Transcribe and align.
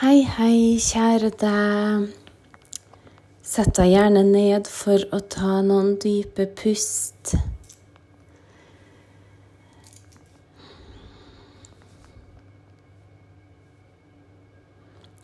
Hei, 0.00 0.22
hei, 0.24 0.78
kjære 0.80 1.28
deg. 1.36 2.06
Sett 3.44 3.74
deg 3.76 3.90
gjerne 3.92 4.22
ned 4.24 4.70
for 4.72 5.02
å 5.12 5.18
ta 5.20 5.58
noen 5.66 5.98
dype 6.00 6.46
pust. 6.56 7.34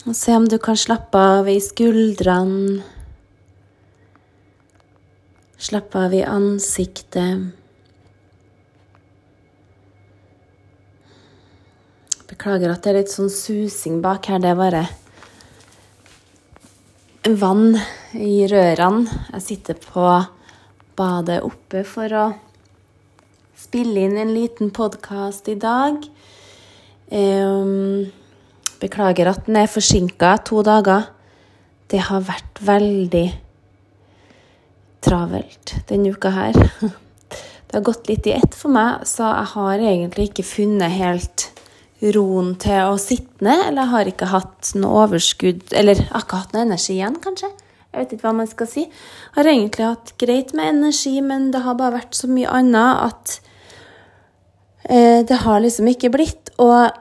Og 0.04 0.12
se 0.12 0.36
om 0.36 0.44
du 0.52 0.58
kan 0.60 0.76
slappe 0.76 1.22
av 1.38 1.48
i 1.48 1.56
skuldrene. 1.64 2.82
Slappe 5.56 6.04
av 6.04 6.12
i 6.12 6.20
ansiktet. 6.28 7.48
Beklager 12.38 12.70
at 12.70 12.84
det 12.84 12.90
er 12.92 12.96
litt 13.00 13.10
sånn 13.10 13.32
susing 13.34 13.96
bak 13.98 14.28
her. 14.30 14.38
Det 14.38 14.52
er 14.52 14.58
bare 14.60 14.84
vann 17.40 17.74
i 18.14 18.46
rørene. 18.46 19.10
Jeg 19.32 19.42
sitter 19.42 19.74
på 19.82 20.04
badet 20.94 21.40
oppe 21.42 21.82
for 21.82 22.14
å 22.14 22.28
spille 23.58 24.06
inn 24.06 24.14
en 24.22 24.30
liten 24.36 24.70
podkast 24.70 25.50
i 25.50 25.56
dag. 25.58 25.98
Beklager 28.86 29.32
at 29.34 29.50
den 29.50 29.58
er 29.58 29.74
forsinka 29.74 30.36
to 30.46 30.62
dager. 30.62 31.10
Det 31.90 32.06
har 32.06 32.22
vært 32.22 32.62
veldig 32.62 33.26
travelt 35.02 35.74
denne 35.90 36.14
uka 36.14 36.36
her. 36.38 36.54
Det 37.66 37.82
har 37.82 37.88
gått 37.90 38.06
litt 38.08 38.30
i 38.30 38.38
ett 38.38 38.54
for 38.54 38.70
meg, 38.72 39.02
så 39.10 39.26
jeg 39.26 39.54
har 39.58 39.88
egentlig 39.90 40.30
ikke 40.30 40.50
funnet 40.54 40.94
helt 41.02 41.50
roen 42.14 42.52
til 42.62 42.92
å 42.92 42.98
sitte 43.00 43.42
ned, 43.44 43.64
eller 43.70 43.90
har 43.90 44.10
ikke 44.10 44.30
hatt 44.30 44.70
noe 44.78 45.04
overskudd 45.04 45.72
Eller 45.74 45.98
har 46.12 46.22
ikke 46.22 46.42
hatt 46.44 46.54
noe 46.54 46.66
energi 46.68 46.94
igjen, 46.94 47.18
kanskje. 47.22 47.50
Jeg 47.88 48.02
vet 48.02 48.12
ikke 48.14 48.26
hva 48.28 48.34
man 48.38 48.50
skal 48.50 48.68
si. 48.70 48.84
Har 49.34 49.48
egentlig 49.48 49.86
hatt 49.88 50.12
greit 50.20 50.52
med 50.54 50.70
energi, 50.76 51.16
men 51.24 51.48
det 51.54 51.64
har 51.64 51.78
bare 51.78 51.96
vært 51.98 52.18
så 52.18 52.28
mye 52.30 52.50
annet 52.52 53.02
at 53.08 53.34
eh, 54.84 55.24
det 55.26 55.40
har 55.42 55.64
liksom 55.64 55.88
ikke 55.90 56.12
blitt. 56.14 56.52
Og 56.62 56.92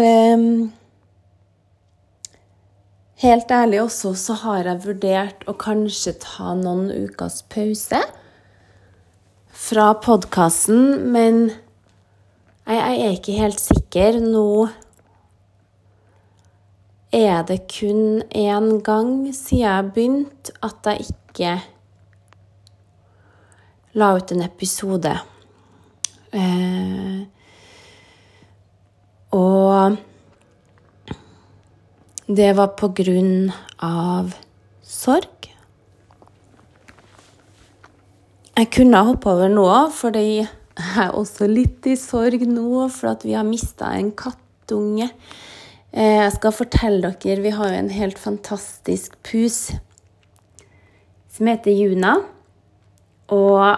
eh, 0.00 0.46
helt 3.22 3.54
ærlig 3.60 3.82
også 3.84 4.14
så 4.18 4.38
har 4.42 4.72
jeg 4.72 4.84
vurdert 4.88 5.46
å 5.46 5.54
kanskje 5.60 6.16
ta 6.24 6.56
noen 6.58 6.88
ukers 6.90 7.42
pause 7.52 8.02
fra 9.56 9.92
podkasten, 10.02 11.12
men 11.12 11.46
jeg, 12.66 12.98
jeg 12.98 13.06
er 13.06 13.14
ikke 13.14 13.38
helt 13.38 13.60
sikker. 13.62 14.18
Nå 14.20 14.68
er 17.14 17.42
det 17.46 17.62
kun 17.70 18.22
én 18.34 18.82
gang 18.84 19.34
siden 19.34 19.62
jeg 19.62 19.92
begynte 19.94 20.56
at 20.66 20.90
jeg 20.90 21.06
ikke 21.06 21.54
la 23.96 24.10
ut 24.16 24.32
en 24.32 24.42
episode. 24.44 25.14
Eh, 26.36 27.22
og 29.32 29.96
det 32.26 32.50
var 32.58 32.74
på 32.76 32.90
grunn 32.98 33.52
av 33.78 34.34
sorg. 34.82 35.48
Jeg 38.56 38.70
kunne 38.72 39.04
hoppe 39.04 39.30
over 39.30 39.52
noe, 39.52 39.80
fordi 39.92 40.46
jeg 40.76 41.06
er 41.06 41.14
også 41.16 41.48
litt 41.48 41.86
i 41.88 41.96
sorg 41.96 42.42
nå 42.48 42.86
for 42.92 43.14
at 43.14 43.24
vi 43.24 43.32
har 43.36 43.46
mista 43.48 43.88
en 43.96 44.10
kattunge. 44.16 45.08
Eh, 45.92 46.18
jeg 46.20 46.32
skal 46.34 46.52
fortelle 46.52 47.14
dere 47.22 47.40
Vi 47.40 47.52
har 47.56 47.72
jo 47.72 47.78
en 47.80 47.92
helt 47.94 48.18
fantastisk 48.20 49.16
pus 49.24 49.70
som 51.32 51.48
heter 51.48 51.72
Juna. 51.72 52.16
Og 53.32 53.76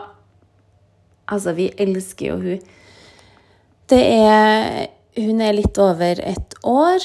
altså, 1.28 1.55
vi 1.55 1.71
elsker 1.78 2.33
jo 2.33 2.37
hun. 2.43 2.62
Det 3.89 4.05
er 4.05 4.87
Hun 5.19 5.41
er 5.43 5.56
litt 5.56 5.75
over 5.83 6.21
et 6.23 6.53
år, 6.62 7.03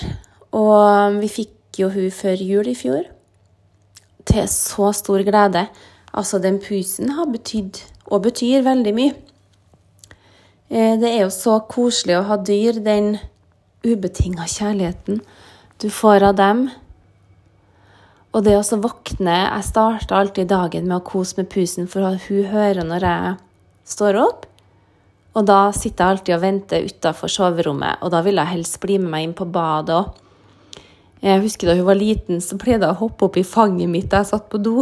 og 0.53 1.15
vi 1.17 1.27
fikk 1.31 1.79
jo 1.79 1.87
hun 1.89 2.11
før 2.13 2.37
jul 2.37 2.67
i 2.69 2.75
fjor. 2.77 3.07
Til 4.29 4.45
så 4.45 4.91
stor 4.93 5.23
glede. 5.25 5.63
Altså, 6.13 6.37
den 6.37 6.59
pusen 6.61 7.09
har 7.17 7.25
betydd, 7.25 7.79
og 8.05 8.27
betyr, 8.27 8.61
veldig 8.61 8.93
mye. 8.93 9.15
Eh, 10.73 10.95
det 10.97 11.09
er 11.11 11.19
jo 11.21 11.33
så 11.33 11.59
koselig 11.69 12.15
å 12.17 12.27
ha 12.31 12.39
dyr, 12.41 12.79
den 12.81 13.19
ubetinga 13.85 14.47
kjærligheten 14.49 15.19
du 15.83 15.89
får 15.93 16.25
av 16.31 16.39
dem. 16.39 16.63
Og 18.33 18.41
det 18.47 18.55
å 18.57 18.79
våkne 18.81 19.35
Jeg 19.43 19.67
starter 19.67 20.15
alltid 20.17 20.47
dagen 20.49 20.87
med 20.87 20.97
å 20.97 21.05
kose 21.05 21.37
med 21.37 21.51
pusen, 21.51 21.85
for 21.87 22.01
hun 22.01 22.49
hører 22.49 22.81
når 22.81 23.05
jeg 23.05 23.35
står 23.85 24.17
opp. 24.17 24.47
Og 25.37 25.45
da 25.45 25.69
sitter 25.71 26.03
jeg 26.03 26.09
alltid 26.15 26.35
og 26.35 26.41
venter 26.41 26.89
utafor 26.89 27.29
soverommet, 27.29 28.01
og 28.01 28.09
da 28.09 28.23
vil 28.25 28.41
jeg 28.41 28.53
helst 28.55 28.79
bli 28.81 28.97
med 28.97 29.11
meg 29.13 29.27
inn 29.27 29.37
på 29.37 29.45
badet 29.45 29.99
òg. 29.99 30.11
Jeg 31.23 31.41
husker 31.45 31.69
da 31.69 31.77
hun 31.77 31.85
var 31.87 31.95
liten, 31.95 32.41
så 32.41 32.57
pleide 32.57 32.89
hun 32.89 32.97
å 32.97 33.01
hoppe 33.05 33.29
opp 33.29 33.37
i 33.37 33.45
fanget 33.45 33.89
mitt 33.89 34.09
da 34.09 34.23
jeg 34.23 34.33
satt 34.33 34.49
på 34.49 34.57
do. 34.57 34.81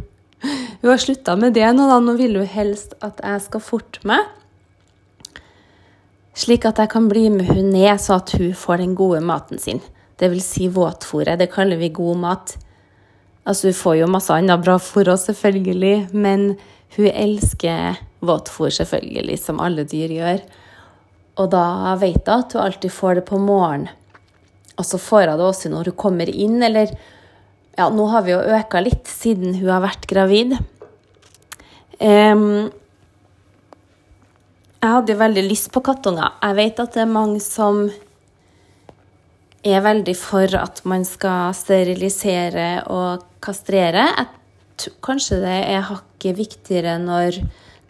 hun 0.82 0.90
har 0.90 1.00
slutta 1.00 1.34
med 1.36 1.56
det 1.56 1.66
nå, 1.72 1.88
da. 1.88 1.98
Nå 1.98 2.14
vil 2.20 2.36
hun 2.36 2.46
helst 2.46 2.92
at 3.00 3.24
jeg 3.24 3.48
skal 3.48 3.64
forte 3.64 4.04
meg 4.04 4.28
slik 6.34 6.66
at 6.68 6.80
jeg 6.82 6.90
kan 6.92 7.08
bli 7.10 7.28
med 7.32 7.48
hun 7.50 7.70
ned, 7.72 7.94
så 8.02 8.18
at 8.18 8.34
hun 8.38 8.52
får 8.58 8.82
den 8.82 8.94
gode 8.98 9.22
maten 9.24 9.60
sin. 9.62 9.80
Det 10.18 10.30
vil 10.30 10.42
si 10.42 10.68
våtfôret. 10.70 11.38
Det 11.38 11.52
kaller 11.52 11.78
vi 11.78 11.94
god 11.94 12.20
mat. 12.22 12.56
Altså, 13.44 13.68
hun 13.68 13.78
får 13.78 13.96
jo 14.00 14.10
masse 14.10 14.34
annet 14.34 14.62
bra 14.62 14.76
fôr 14.82 15.10
òg, 15.12 15.20
selvfølgelig, 15.20 16.10
men 16.12 16.54
hun 16.96 17.08
elsker 17.10 17.98
våtfôr, 18.24 18.72
selvfølgelig, 18.74 19.38
som 19.42 19.60
alle 19.62 19.84
dyr 19.88 20.14
gjør. 20.14 20.44
Og 21.42 21.50
da 21.50 21.94
vet 22.00 22.22
hun 22.24 22.38
at 22.38 22.54
hun 22.54 22.64
alltid 22.64 22.94
får 22.94 23.20
det 23.20 23.26
på 23.28 23.40
morgenen. 23.42 23.90
Og 24.74 24.86
så 24.86 24.98
får 24.98 25.28
hun 25.30 25.38
det 25.38 25.46
også 25.46 25.70
når 25.70 25.90
hun 25.92 26.00
kommer 26.06 26.30
inn, 26.30 26.62
eller 26.62 26.94
Ja, 27.74 27.88
nå 27.90 28.04
har 28.06 28.22
vi 28.22 28.30
jo 28.30 28.38
øka 28.54 28.78
litt 28.84 29.08
siden 29.10 29.56
hun 29.58 29.66
har 29.72 29.80
vært 29.82 30.04
gravid. 30.06 30.52
Um, 31.98 32.70
jeg 34.84 34.92
hadde 34.92 35.14
jo 35.14 35.20
veldig 35.20 35.42
lyst 35.46 35.70
på 35.72 35.80
kattunger. 35.84 36.34
Jeg 36.42 36.56
vet 36.58 36.80
at 36.82 36.96
det 36.96 37.02
er 37.06 37.08
mange 37.08 37.40
som 37.40 37.86
er 39.64 39.80
veldig 39.80 40.14
for 40.20 40.56
at 40.60 40.82
man 40.84 41.06
skal 41.08 41.54
sterilisere 41.56 42.84
og 42.92 43.22
kastrere. 43.44 44.04
Kanskje 45.04 45.38
det 45.40 45.54
er 45.72 45.86
hakket 45.88 46.36
viktigere 46.36 46.98
når 47.00 47.38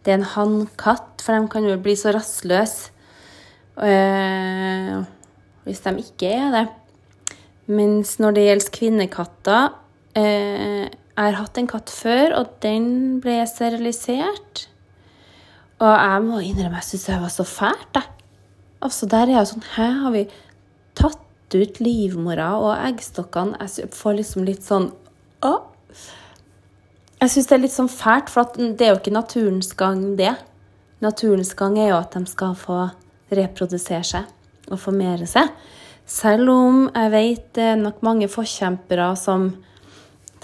det 0.04 0.12
er 0.12 0.20
en 0.20 0.28
hannkatt, 0.36 1.24
for 1.24 1.34
de 1.34 1.50
kan 1.50 1.66
jo 1.66 1.80
bli 1.82 1.96
så 1.98 2.12
rastløse 2.14 2.92
øh, 3.80 5.00
hvis 5.64 5.82
de 5.82 5.94
ikke 6.04 6.30
er 6.30 6.54
det. 6.54 6.66
Mens 7.74 8.20
når 8.22 8.36
det 8.36 8.44
gjelder 8.44 8.76
kvinnekatter 8.76 9.72
øh, 10.14 10.84
Jeg 11.14 11.30
har 11.30 11.36
hatt 11.38 11.58
en 11.58 11.70
katt 11.70 11.90
før, 11.90 12.32
og 12.38 12.54
den 12.62 13.18
ble 13.22 13.40
sterilisert. 13.46 14.68
Og 15.82 15.90
jeg 15.90 16.24
må 16.24 16.40
innrømme 16.44 16.80
jeg 16.80 16.88
syns 16.92 17.06
det 17.08 17.20
var 17.22 17.32
så 17.34 17.46
fælt, 17.48 17.98
jeg. 17.98 18.10
Altså, 18.84 19.08
der 19.08 19.30
er 19.30 19.38
jeg 19.38 19.48
sånn 19.48 19.68
Hæ, 19.74 19.86
har 20.02 20.12
vi 20.12 20.24
tatt 20.98 21.54
ut 21.54 21.78
livmora 21.80 22.50
og 22.60 22.74
eggstokkene? 22.76 23.56
Jeg 23.62 23.88
får 23.94 24.18
liksom 24.20 24.44
litt 24.46 24.66
sånn 24.66 24.90
Å. 25.44 25.54
Jeg 27.22 27.32
syns 27.32 27.48
det 27.48 27.56
er 27.56 27.62
litt 27.62 27.74
sånn 27.74 27.88
fælt, 27.88 28.30
for 28.32 28.50
det 28.58 28.84
er 28.84 28.92
jo 28.92 29.00
ikke 29.00 29.14
naturens 29.14 29.70
gang, 29.78 30.02
det. 30.18 30.34
Naturens 31.04 31.54
gang 31.56 31.78
er 31.80 31.94
jo 31.94 32.00
at 32.00 32.16
de 32.16 32.28
skal 32.28 32.56
få 32.58 32.82
reprodusere 33.34 34.04
seg 34.04 34.70
og 34.70 34.80
formere 34.80 35.26
seg. 35.28 35.48
Selv 36.04 36.52
om 36.52 36.82
jeg 36.90 37.12
vet 37.14 37.46
det 37.56 37.68
er 37.72 37.80
nok 37.80 38.02
mange 38.04 38.28
forkjempere 38.28 39.08
som 39.16 39.48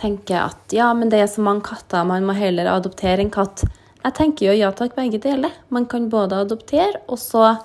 tenker 0.00 0.38
at 0.46 0.72
ja, 0.72 0.88
men 0.96 1.12
det 1.12 1.20
er 1.20 1.28
så 1.28 1.44
mange 1.44 1.66
katter, 1.68 2.06
man 2.08 2.24
må 2.24 2.36
heller 2.36 2.70
adoptere 2.72 3.20
en 3.20 3.32
katt. 3.32 3.66
Jeg 4.00 4.16
tenker 4.16 4.48
jo 4.48 4.56
ja 4.56 4.70
takk, 4.72 4.94
begge 4.96 5.20
deler. 5.20 5.52
Man 5.68 5.86
kan 5.90 6.08
både 6.12 6.38
adoptere, 6.40 7.02
og 7.08 7.18
så, 7.20 7.56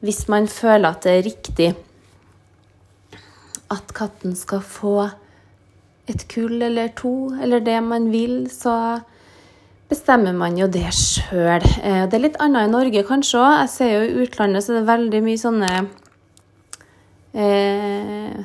hvis 0.00 0.24
man 0.32 0.48
føler 0.48 0.88
at 0.88 1.04
det 1.04 1.12
er 1.18 1.26
riktig 1.26 1.74
at 3.72 3.92
katten 3.96 4.36
skal 4.38 4.62
få 4.64 5.08
et 6.08 6.24
kull 6.28 6.62
eller 6.62 6.92
to, 6.96 7.32
eller 7.42 7.64
det 7.64 7.76
man 7.84 8.10
vil, 8.12 8.44
så 8.52 9.00
bestemmer 9.88 10.36
man 10.36 10.56
jo 10.58 10.68
det 10.68 10.88
sjøl. 10.96 11.64
Eh, 11.82 12.04
det 12.08 12.16
er 12.16 12.24
litt 12.24 12.40
annet 12.42 12.68
i 12.68 12.72
Norge 12.72 13.04
kanskje 13.08 13.40
òg. 13.40 13.52
Jeg 13.62 13.72
ser 13.74 13.92
jo 13.92 14.02
i 14.04 14.24
utlandet 14.24 14.64
så 14.64 14.74
det 14.74 14.82
er 14.82 14.90
veldig 14.90 15.22
mye 15.24 15.40
sånne 15.40 15.72
eh, 17.36 18.36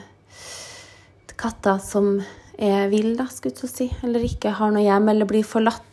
katter 1.40 1.80
som 1.84 2.18
er 2.60 2.90
ville, 2.92 3.28
skulle 3.32 3.56
jeg 3.56 3.72
si, 3.72 3.88
eller 4.04 4.26
ikke 4.28 4.52
har 4.58 4.74
noe 4.76 4.84
hjem, 4.84 5.12
eller 5.14 5.30
blir 5.30 5.48
forlatt 5.48 5.89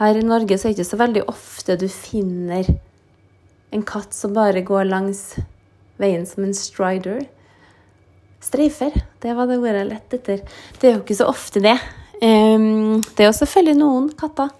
her 0.00 0.18
i 0.18 0.26
Norge 0.26 0.58
så 0.58 0.68
er 0.68 0.72
det 0.72 0.80
ikke 0.80 0.90
så 0.90 1.00
veldig 1.00 1.24
ofte 1.30 1.76
du 1.78 1.86
finner 1.92 2.66
en 3.74 3.84
katt 3.86 4.14
som 4.14 4.34
bare 4.34 4.62
går 4.66 4.88
langs 4.90 5.36
veien 6.02 6.26
som 6.26 6.46
en 6.46 6.54
strider. 6.54 7.26
streifer. 8.44 8.92
Det 9.22 9.32
var 9.34 9.46
det 9.48 9.56
ordet 9.56 9.78
jeg 9.78 9.88
lette 9.88 10.18
etter. 10.18 10.42
Det 10.80 10.88
er 10.88 10.96
jo 10.96 11.02
ikke 11.02 11.16
så 11.16 11.30
ofte 11.30 11.62
det. 11.64 11.78
Um, 12.20 13.00
det 13.16 13.24
er 13.24 13.30
jo 13.30 13.38
selvfølgelig 13.38 13.78
noen 13.78 14.10
katter. 14.18 14.50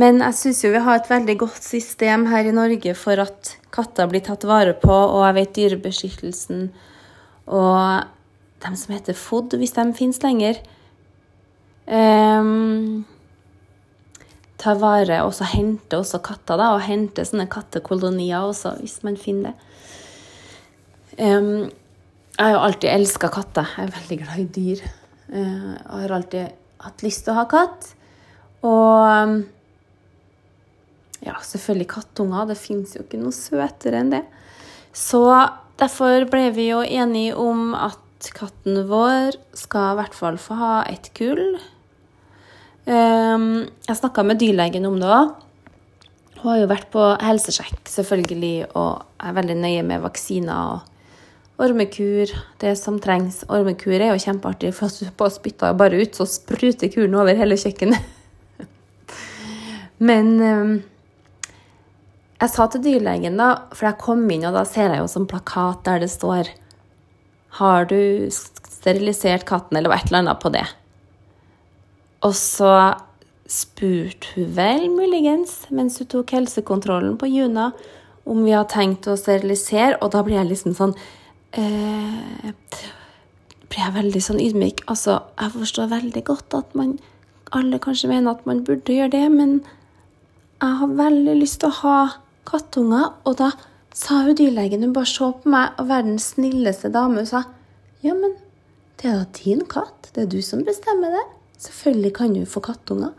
Men 0.00 0.22
jeg 0.24 0.38
syns 0.38 0.62
jo 0.64 0.70
vi 0.72 0.80
har 0.86 1.00
et 1.00 1.10
veldig 1.10 1.36
godt 1.42 1.66
system 1.66 2.24
her 2.30 2.48
i 2.48 2.54
Norge 2.56 2.94
for 2.96 3.20
at 3.20 3.52
katter 3.74 4.08
blir 4.08 4.24
tatt 4.24 4.46
vare 4.48 4.72
på, 4.78 4.94
og 4.94 5.26
jeg 5.26 5.36
vet 5.36 5.54
Dyrebeskyttelsen 5.58 6.70
og 7.50 8.06
dem 8.64 8.76
som 8.78 8.94
heter 8.94 9.16
FOD, 9.16 9.58
hvis 9.58 9.74
de 9.76 9.84
finnes 9.96 10.20
lenger, 10.22 10.60
um, 11.90 13.02
tar 14.60 14.80
vare 14.80 15.22
og 15.24 15.32
så 15.36 15.48
henter 15.48 16.02
også 16.02 16.20
katter, 16.24 16.60
da, 16.60 16.72
og 16.76 16.84
henter 16.84 17.26
sånne 17.26 17.48
kattekolonier 17.50 18.44
også, 18.50 18.76
hvis 18.82 19.00
man 19.06 19.16
finner 19.20 19.52
det. 19.52 19.68
Um, 21.20 21.68
jeg 22.36 22.46
har 22.46 22.54
jo 22.54 22.64
alltid 22.64 22.90
elska 22.92 23.28
katter. 23.32 23.72
Jeg 23.76 23.88
er 23.88 23.96
veldig 23.96 24.18
glad 24.22 24.42
i 24.42 24.50
dyr. 24.56 24.84
Uh, 25.30 25.72
jeg 25.76 26.04
har 26.04 26.14
alltid 26.16 26.60
hatt 26.84 27.02
lyst 27.04 27.26
til 27.26 27.34
å 27.34 27.40
ha 27.40 27.46
katt. 27.50 27.88
Og 28.64 29.42
ja, 31.24 31.34
selvfølgelig 31.44 31.88
kattunger. 31.90 32.48
Det 32.48 32.58
fins 32.60 32.94
jo 32.96 33.04
ikke 33.04 33.20
noe 33.20 33.36
søtere 33.36 34.00
enn 34.00 34.14
det. 34.14 34.22
Så 34.96 35.22
derfor 35.80 36.24
ble 36.30 36.48
vi 36.56 36.70
jo 36.70 36.80
enige 36.84 37.36
om 37.40 37.74
at 37.76 38.30
katten 38.36 38.82
vår 38.88 39.36
skal 39.56 39.92
i 39.92 40.00
hvert 40.00 40.16
fall 40.16 40.40
få 40.40 40.56
ha 40.60 40.74
et 40.88 41.12
kull. 41.16 41.60
Um, 42.88 43.66
jeg 43.86 43.98
snakka 43.98 44.24
med 44.24 44.40
dyrlegen 44.40 44.88
om 44.88 44.96
det 45.00 45.08
òg. 45.10 45.34
Hun 46.40 46.48
har 46.54 46.62
jo 46.62 46.70
vært 46.70 46.88
på 46.92 47.02
helsesjekk, 47.20 47.82
selvfølgelig, 47.92 48.70
og 48.78 49.02
er 49.20 49.36
veldig 49.36 49.58
nøye 49.60 49.82
med 49.84 50.00
vaksiner 50.06 50.76
og 50.76 50.86
Ormekur, 51.60 52.30
det 52.62 52.70
som 52.80 52.96
trengs. 53.04 53.42
Ormekur 53.52 53.98
er 53.98 54.14
jo 54.14 54.22
kjempeartig, 54.22 54.70
for 54.72 54.88
at 54.88 54.96
du 54.96 55.10
bare 55.12 55.34
spytter 55.34 55.96
ut, 56.00 56.16
så 56.16 56.24
spruter 56.24 56.88
kuren 56.88 57.18
over 57.20 57.36
hele 57.36 57.58
kjøkkenet. 57.60 58.00
Men 60.08 60.30
um, 60.40 60.72
jeg 62.40 62.52
sa 62.54 62.66
til 62.72 62.84
dyrlegen, 62.86 63.36
da, 63.36 63.50
for 63.76 63.90
jeg 63.90 64.00
kom 64.00 64.24
inn, 64.32 64.48
og 64.48 64.56
da 64.56 64.64
ser 64.64 64.94
jeg 64.94 65.02
jo 65.02 65.12
sånn 65.12 65.28
plakat 65.28 65.84
der 65.84 66.00
det 66.00 66.08
står 66.08 66.48
Har 67.60 67.84
du 67.90 68.32
sterilisert 68.32 69.44
katten, 69.44 69.76
eller 69.76 69.92
et 69.92 70.08
eller 70.08 70.22
annet 70.22 70.40
på 70.40 70.54
det? 70.56 70.64
Og 72.26 72.34
så 72.36 72.74
spurte 73.50 74.34
hun 74.36 74.52
vel 74.56 74.86
muligens, 74.92 75.64
mens 75.74 75.98
hun 75.98 76.10
tok 76.12 76.34
helsekontrollen 76.36 77.16
på 77.18 77.30
Juna, 77.30 77.70
om 78.28 78.44
vi 78.44 78.54
har 78.54 78.68
tenkt 78.70 79.08
å 79.10 79.16
sterilisere, 79.18 79.96
og 80.04 80.12
da 80.14 80.22
blir 80.22 80.38
jeg 80.38 80.50
liksom 80.52 80.76
sånn 80.76 80.92
eh, 81.58 82.50
blir 83.70 83.82
jeg 83.84 83.94
veldig 83.96 84.22
sånn 84.22 84.42
ydmyk. 84.42 84.84
Altså, 84.90 85.20
jeg 85.40 85.54
forstår 85.56 85.90
veldig 85.94 86.22
godt 86.26 86.56
at 86.58 86.76
man 86.78 86.98
alle 87.56 87.80
kanskje 87.82 88.10
mener 88.10 88.36
at 88.36 88.46
man 88.46 88.62
burde 88.66 88.94
gjøre 88.94 89.14
det, 89.14 89.24
men 89.34 89.56
jeg 90.60 90.78
har 90.82 90.94
veldig 91.00 91.36
lyst 91.40 91.62
til 91.62 91.70
å 91.70 91.78
ha 91.80 91.98
kattunger. 92.50 93.10
Og 93.26 93.38
da 93.40 93.50
sa 93.96 94.22
hun 94.26 94.38
dyrlegen, 94.38 94.84
hun 94.84 94.94
bare 94.94 95.10
så 95.10 95.32
på 95.34 95.50
meg, 95.50 95.74
og 95.80 95.90
verdens 95.90 96.32
snilleste 96.34 96.92
dame, 96.94 97.22
hun 97.22 97.30
sa 97.30 97.44
ja, 98.04 98.14
men 98.14 98.36
det 99.00 99.10
er 99.10 99.18
da 99.22 99.26
din 99.36 99.64
katt. 99.68 100.10
Det 100.14 100.24
er 100.24 100.30
du 100.30 100.40
som 100.44 100.62
bestemmer 100.66 101.12
det. 101.14 101.26
Selvfølgelig 101.60 102.14
kan 102.16 102.32
du 102.34 102.44
få 102.48 102.62
kattunger. 102.64 103.12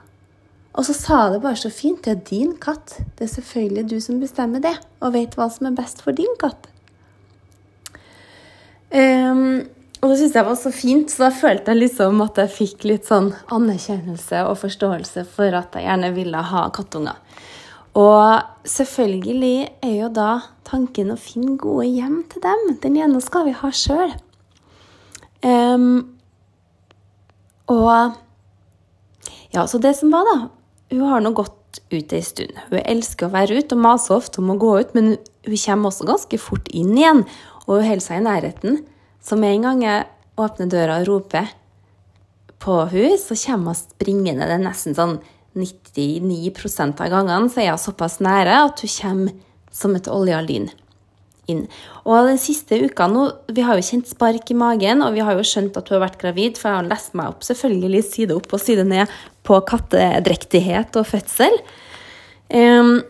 Og 0.71 0.87
så 0.87 0.95
sa 0.95 1.19
det 1.29 1.41
bare 1.43 1.59
så 1.59 1.69
fint. 1.73 2.03
Det 2.05 2.11
er 2.13 2.23
din 2.29 2.55
katt. 2.61 2.95
Det 3.17 3.27
er 3.27 3.33
selvfølgelig 3.35 3.89
du 3.91 3.99
som 4.01 4.21
bestemmer 4.21 4.63
det, 4.63 4.77
og 5.03 5.13
vet 5.13 5.35
hva 5.37 5.49
som 5.51 5.67
er 5.67 5.75
best 5.77 6.01
for 6.01 6.15
din 6.15 6.31
katt. 6.41 6.69
Um, 8.91 9.67
og 10.01 10.09
det 10.09 10.17
syntes 10.19 10.35
jeg 10.35 10.47
var 10.47 10.57
så 10.59 10.71
fint, 10.73 11.11
så 11.11 11.27
da 11.27 11.29
følte 11.35 11.71
jeg 11.71 11.83
liksom 11.83 12.23
at 12.25 12.39
jeg 12.41 12.51
fikk 12.55 12.87
litt 12.89 13.05
sånn 13.07 13.29
anerkjennelse 13.53 14.41
og 14.49 14.57
forståelse 14.63 15.23
for 15.29 15.53
at 15.55 15.77
jeg 15.77 15.85
gjerne 15.85 16.09
ville 16.15 16.41
ha 16.51 16.63
kattunger. 16.73 17.19
Og 17.99 18.65
selvfølgelig 18.67 19.69
er 19.83 19.95
jo 19.99 20.09
da 20.15 20.31
tanken 20.67 21.11
å 21.13 21.19
finne 21.19 21.57
gode 21.59 21.89
hjem 21.91 22.21
til 22.31 22.43
dem. 22.43 22.65
Den 22.81 22.97
ene 22.97 23.21
skal 23.23 23.45
vi 23.49 23.55
ha 23.59 23.71
sjøl. 23.75 24.15
Um, 25.43 26.17
og 27.71 28.17
ja, 29.51 29.65
så 29.67 29.79
det 29.83 29.93
som 29.99 30.13
var, 30.13 30.27
da 30.27 30.49
Hun 30.91 31.07
har 31.07 31.21
nå 31.23 31.31
gått 31.31 31.79
ut 31.91 32.13
ei 32.13 32.19
stund. 32.23 32.57
Hun 32.67 32.81
elsker 32.83 33.29
å 33.29 33.31
være 33.31 33.61
ute 33.61 33.77
og 33.77 33.83
maser 33.83 34.17
ofte 34.17 34.41
om 34.41 34.49
å 34.51 34.57
gå 34.59 34.73
ut, 34.81 34.89
men 34.97 35.13
hun 35.47 35.61
kommer 35.63 35.87
også 35.87 36.07
ganske 36.09 36.39
fort 36.41 36.67
inn 36.75 36.97
igjen 36.97 37.23
og 37.67 37.77
hun 37.77 37.87
holder 37.87 38.03
seg 38.03 38.19
i 38.19 38.25
nærheten. 38.25 38.81
Så 39.23 39.37
med 39.39 39.55
en 39.55 39.67
gang 39.67 39.83
jeg 39.85 40.07
åpner 40.41 40.71
døra 40.71 40.99
og 40.99 41.07
roper 41.07 41.51
på 42.61 42.75
henne, 42.91 43.19
så 43.21 43.37
kommer 43.45 43.71
hun 43.71 43.79
springende. 43.79 44.49
Det 44.49 44.57
er 44.57 44.65
nesten 44.65 44.97
sånn 44.97 45.19
99% 45.55 47.01
av 47.03 47.11
gangene 47.11 47.51
så 47.51 47.63
er 47.63 47.73
hun 47.73 47.81
såpass 47.81 48.19
nære 48.23 48.57
at 48.67 48.83
hun 48.83 48.93
kommer 48.97 49.39
som 49.71 49.95
et 49.95 50.11
olja 50.11 50.41
inn. 51.49 51.63
Og 52.05 52.27
den 52.29 52.39
siste 52.41 52.77
uka 52.81 53.07
nå, 53.09 53.27
Vi 53.51 53.63
har 53.65 53.77
jo 53.77 53.85
kjent 53.85 54.09
spark 54.09 54.51
i 54.51 54.57
magen, 54.57 55.01
og 55.01 55.13
vi 55.13 55.23
har 55.25 55.37
jo 55.37 55.45
skjønt 55.45 55.77
at 55.77 55.89
hun 55.89 55.97
har 55.97 56.07
vært 56.07 56.19
gravid, 56.21 56.59
for 56.59 56.69
jeg 56.69 56.79
har 56.79 56.89
lest 56.89 57.15
meg 57.17 57.31
opp 57.31 57.45
selvfølgelig 57.47 58.03
side 58.07 58.35
opp 58.35 58.53
og 58.53 58.61
side 58.61 58.85
ned 58.87 59.15
på 59.47 59.57
kattedrektighet 59.67 60.99
og 60.99 61.07
fødsel. 61.09 61.57
Um, 62.51 63.01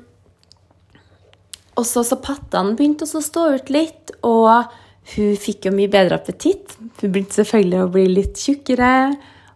og 1.80 1.88
så, 1.88 2.04
så 2.06 2.18
pattene 2.22 2.76
begynte 2.78 3.08
å 3.08 3.24
stå 3.24 3.48
ut 3.58 3.74
litt, 3.74 4.14
og 4.28 4.72
hun 5.16 5.36
fikk 5.40 5.68
jo 5.68 5.76
mye 5.76 5.92
bedre 5.92 6.20
appetitt. 6.20 6.76
Hun 7.02 7.12
begynte 7.12 7.40
selvfølgelig 7.40 7.84
å 7.84 7.92
bli 7.94 8.08
litt 8.12 8.40
tjukkere. 8.40 8.94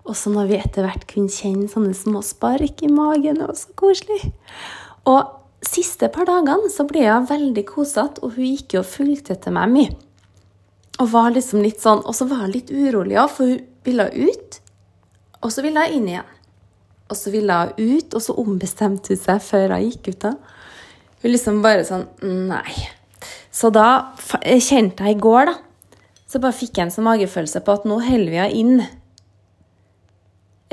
Og 0.06 0.18
så 0.18 0.32
når 0.34 0.50
vi 0.50 0.58
etter 0.60 0.86
hvert 0.86 1.06
kunne 1.10 1.34
kjenne 1.34 1.70
sånne 1.70 1.96
små 1.98 2.22
spark 2.26 2.84
i 2.86 2.92
magen, 2.92 3.40
det 3.40 3.48
var 3.50 3.58
så 3.58 3.72
koselig. 3.78 4.20
Og 5.10 5.45
siste 5.68 6.10
par 6.14 6.28
dagene 6.30 6.70
så 6.72 6.86
ble 6.88 7.06
hun 7.08 7.28
veldig 7.30 7.64
kosete, 7.70 8.22
og 8.24 8.38
hun 8.38 8.52
gikk 8.52 8.78
jo 8.78 8.84
og 8.84 8.90
fulgte 8.90 9.36
etter 9.36 9.56
meg 9.56 9.72
mye. 9.74 9.96
Og 11.04 11.12
var 11.12 11.34
liksom 11.36 11.64
litt 11.64 11.82
sånn, 11.84 12.04
og 12.08 12.16
så 12.16 12.28
var 12.30 12.46
hun 12.46 12.54
litt 12.54 12.72
urolig 12.72 13.18
òg, 13.20 13.32
for 13.36 13.52
hun 13.52 13.64
ville 13.86 14.08
ut, 14.16 14.60
og 15.42 15.54
så 15.54 15.66
ville 15.66 15.84
hun 15.86 15.98
inn 15.98 16.12
igjen. 16.14 16.32
Og 17.06 17.18
så 17.20 17.32
ville 17.34 17.56
hun 17.62 17.74
ut, 17.78 18.16
og 18.18 18.24
så 18.24 18.36
ombestemte 18.42 19.14
hun 19.14 19.22
seg 19.22 19.42
før 19.46 19.76
hun 19.76 19.88
gikk 19.90 20.12
ut. 20.14 20.28
da. 20.28 20.34
Hun 21.22 21.34
liksom 21.34 21.62
bare 21.66 21.86
sånn 21.88 22.06
Nei. 22.50 22.76
Så 23.56 23.72
da 23.74 24.16
kjente 24.42 25.06
jeg 25.06 25.16
i 25.16 25.22
går, 25.24 25.50
da 25.50 25.56
Så 26.28 26.42
bare 26.44 26.58
fikk 26.58 26.78
jeg 26.78 26.88
en 26.88 26.92
sånn 26.92 27.06
magefølelse 27.08 27.62
på 27.64 27.74
at 27.78 27.86
nå 27.88 28.00
holder 28.02 28.32
vi 28.34 28.40
henne 28.42 28.56
inn. 28.60 28.88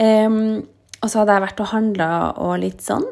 Um, 0.01 0.65
og 1.03 1.11
så 1.11 1.21
hadde 1.21 1.37
jeg 1.37 1.45
vært 1.45 1.61
og 1.63 1.69
handla 1.71 2.09
og 2.41 2.55
litt 2.63 2.83
sånn. 2.83 3.05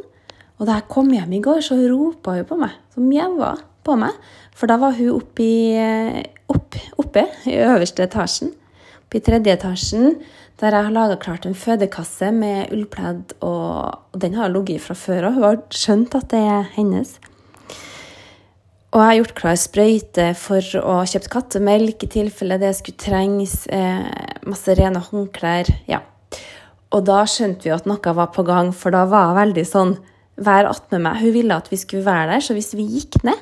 Og 0.61 0.69
da 0.69 0.77
jeg 0.77 0.91
kom 0.93 1.09
hjem 1.09 1.33
i 1.33 1.41
går, 1.41 1.63
så 1.65 1.79
ropa 1.89 2.37
hun 2.37 2.47
på 2.49 2.59
meg. 2.61 2.77
Så 2.93 3.01
mjaua 3.01 3.55
på 3.87 3.97
meg. 3.97 4.17
For 4.53 4.69
da 4.69 4.77
var 4.81 4.93
hun 4.99 5.15
oppe, 5.15 5.47
i, 5.47 6.23
opp, 6.53 6.77
oppe 7.01 7.25
i 7.49 7.57
øverste 7.65 8.05
etasjen. 8.05 8.53
Oppe 9.01 9.19
i 9.19 9.25
tredje 9.25 9.55
etasjen, 9.57 10.19
der 10.61 10.77
jeg 10.77 10.87
har 10.91 10.93
laga 10.93 11.17
klart 11.23 11.49
en 11.49 11.57
fødekasse 11.57 12.29
med 12.37 12.75
ullpledd. 12.77 13.39
Og, 13.41 14.05
og 14.13 14.21
den 14.21 14.37
har 14.37 14.53
ligget 14.53 14.85
fra 14.85 14.99
før 14.99 15.31
av. 15.31 15.39
Hun 15.39 15.49
har 15.49 15.63
skjønt 15.73 16.19
at 16.21 16.29
det 16.35 16.45
er 16.45 16.69
hennes. 16.77 17.17
Og 18.91 18.99
jeg 18.99 19.07
har 19.07 19.19
gjort 19.21 19.35
klar 19.39 19.59
sprøyte 19.63 20.29
for 20.37 20.79
å 20.83 21.01
kjøpt 21.09 21.31
kattemelk 21.33 22.05
i 22.05 22.11
tilfelle 22.11 22.61
det 22.61 22.75
skulle 22.77 23.01
trenges. 23.01 23.63
Eh, 23.73 24.07
masse 24.45 24.77
rene 24.77 25.01
håndklær. 25.09 25.73
Ja. 25.89 26.03
Og 26.91 27.07
da 27.07 27.23
skjønte 27.25 27.69
vi 27.69 27.73
at 27.73 27.87
noe 27.89 28.17
var 28.19 28.33
på 28.35 28.45
gang, 28.45 28.75
for 28.75 28.93
da 28.93 29.07
var 29.09 29.31
jeg 29.31 29.41
veldig 29.41 29.69
sånn 29.73 29.99
Vær 30.41 30.71
attmed 30.71 31.05
meg. 31.05 31.21
Hun 31.21 31.35
ville 31.37 31.57
at 31.57 31.69
vi 31.73 31.79
skulle 31.81 32.07
være 32.07 32.33
der, 32.35 32.45
så 32.45 32.57
hvis 32.57 32.73
vi 32.79 32.89
gikk 32.89 33.21
ned, 33.27 33.39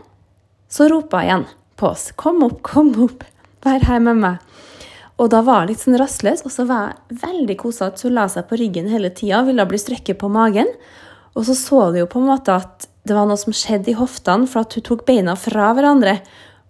så 0.68 0.88
ropa 0.90 1.22
hun 1.22 1.28
igjen 1.28 1.48
på 1.78 1.92
oss. 1.92 2.10
Kom 2.18 2.42
opp, 2.46 2.60
kom 2.66 2.90
opp. 3.04 3.24
Vær 3.64 3.86
her 3.86 4.02
med 4.02 4.20
meg. 4.22 4.44
Og 5.18 5.30
da 5.32 5.40
var 5.42 5.64
hun 5.64 5.72
litt 5.72 5.82
sånn 5.82 5.98
rastløs, 5.98 6.44
og 6.46 6.54
så 6.54 6.66
var 6.68 6.92
jeg 6.92 7.20
veldig 7.24 7.56
kosete. 7.58 8.06
Hun 8.06 8.14
la 8.18 8.28
seg 8.30 8.46
på 8.50 8.58
ryggen 8.60 8.90
hele 8.90 9.10
tida, 9.14 9.42
ville 9.46 9.66
bli 9.66 9.80
strøkket 9.80 10.20
på 10.20 10.30
magen. 10.30 10.70
Og 11.34 11.46
så 11.46 11.56
så 11.58 11.88
du 11.92 12.00
jo 12.00 12.10
på 12.10 12.22
en 12.22 12.30
måte 12.30 12.54
at 12.54 12.86
det 13.08 13.16
var 13.16 13.26
noe 13.28 13.40
som 13.40 13.54
skjedde 13.56 13.92
i 13.92 13.98
hoftene, 13.98 14.46
for 14.50 14.66
at 14.66 14.74
hun 14.76 14.84
tok 14.86 15.06
beina 15.08 15.34
fra 15.38 15.72
hverandre. 15.74 16.18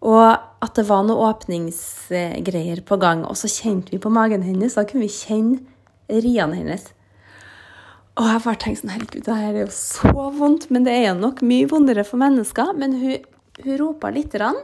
Og 0.06 0.22
at 0.64 0.78
det 0.78 0.86
var 0.88 1.04
noe 1.06 1.32
åpningsgreier 1.32 2.84
på 2.86 3.00
gang. 3.02 3.24
Og 3.26 3.36
så 3.38 3.50
kjente 3.50 3.92
vi 3.92 4.00
på 4.02 4.12
magen 4.12 4.46
hennes, 4.46 4.76
da 4.78 4.86
kunne 4.88 5.06
vi 5.06 5.12
kjenne 5.12 5.60
riene 6.08 6.56
hennes. 6.56 6.88
Og 8.18 8.26
jeg 8.26 8.42
bare 8.42 8.58
tenkte 8.58 8.82
sånn 8.82 8.92
Herregud, 8.96 9.24
det 9.26 9.36
her 9.38 9.52
er 9.54 9.62
jo 9.62 9.74
så 9.74 10.12
vondt. 10.34 10.68
Men 10.74 10.86
det 10.86 10.96
er 10.96 11.04
jo 11.10 11.20
nok 11.20 11.42
mye 11.46 11.68
vondere 11.70 12.04
for 12.06 12.20
mennesker. 12.20 12.74
Men 12.78 12.96
hun, 12.98 13.28
hun 13.62 13.78
ropa 13.78 14.10
lite 14.14 14.40
grann. 14.40 14.58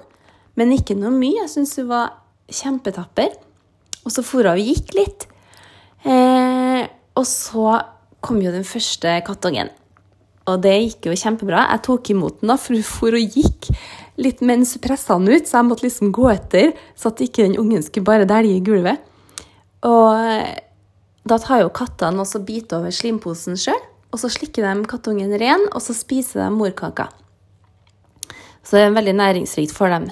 Men 0.58 0.74
ikke 0.74 0.96
noe 0.98 1.14
mye. 1.14 1.44
Jeg 1.44 1.52
syns 1.52 1.76
hun 1.78 1.90
var 1.92 2.16
kjempetapper. 2.50 3.36
Og 4.02 4.12
så 4.14 4.26
for 4.26 4.42
hun 4.42 4.56
og 4.56 4.72
gikk 4.72 4.94
litt. 4.98 5.28
Eh, 6.04 6.82
og 7.14 7.26
så 7.30 7.78
kom 8.24 8.42
jo 8.42 8.52
den 8.52 8.66
første 8.66 9.20
kattungen. 9.26 9.70
Og 10.50 10.60
det 10.64 10.74
gikk 10.74 11.08
jo 11.08 11.16
kjempebra. 11.16 11.68
Jeg 11.70 11.84
tok 11.86 12.10
imot 12.12 12.42
den, 12.42 12.50
da, 12.50 12.58
for 12.60 12.76
hun 12.76 12.84
for 12.84 13.16
og 13.16 13.38
gikk 13.38 13.70
litt 14.20 14.42
mens 14.44 14.74
hun 14.76 14.82
pressa 14.84 15.16
den 15.18 15.32
ut, 15.32 15.48
så 15.48 15.58
jeg 15.58 15.68
måtte 15.70 15.86
liksom 15.86 16.12
gå 16.14 16.28
etter, 16.30 16.74
så 16.94 17.10
at 17.10 17.22
ikke 17.24 17.46
den 17.46 17.56
ungen 17.58 17.82
skulle 17.82 18.06
bare 18.06 18.28
dælje 18.28 18.58
i 18.58 18.62
gulvet. 18.64 19.00
Og 19.88 20.12
da 21.24 21.38
tar 21.40 21.62
jo 21.64 21.72
kattene 21.72 22.22
og 22.24 22.46
biter 22.46 22.82
over 22.82 22.92
slimposen 22.92 23.56
sjøl, 23.56 23.80
og 24.12 24.20
så 24.20 24.30
slikker 24.30 24.62
de 24.62 24.88
kattungen 24.88 25.32
ren, 25.40 25.64
og 25.72 25.82
så 25.82 25.96
spiser 25.96 26.44
de 26.44 26.50
morkaka. 26.54 27.08
Så 28.64 28.76
det 28.76 28.84
er 28.84 28.94
veldig 28.96 29.14
næringsrikt 29.18 29.74
for 29.74 29.92
dem. 29.92 30.08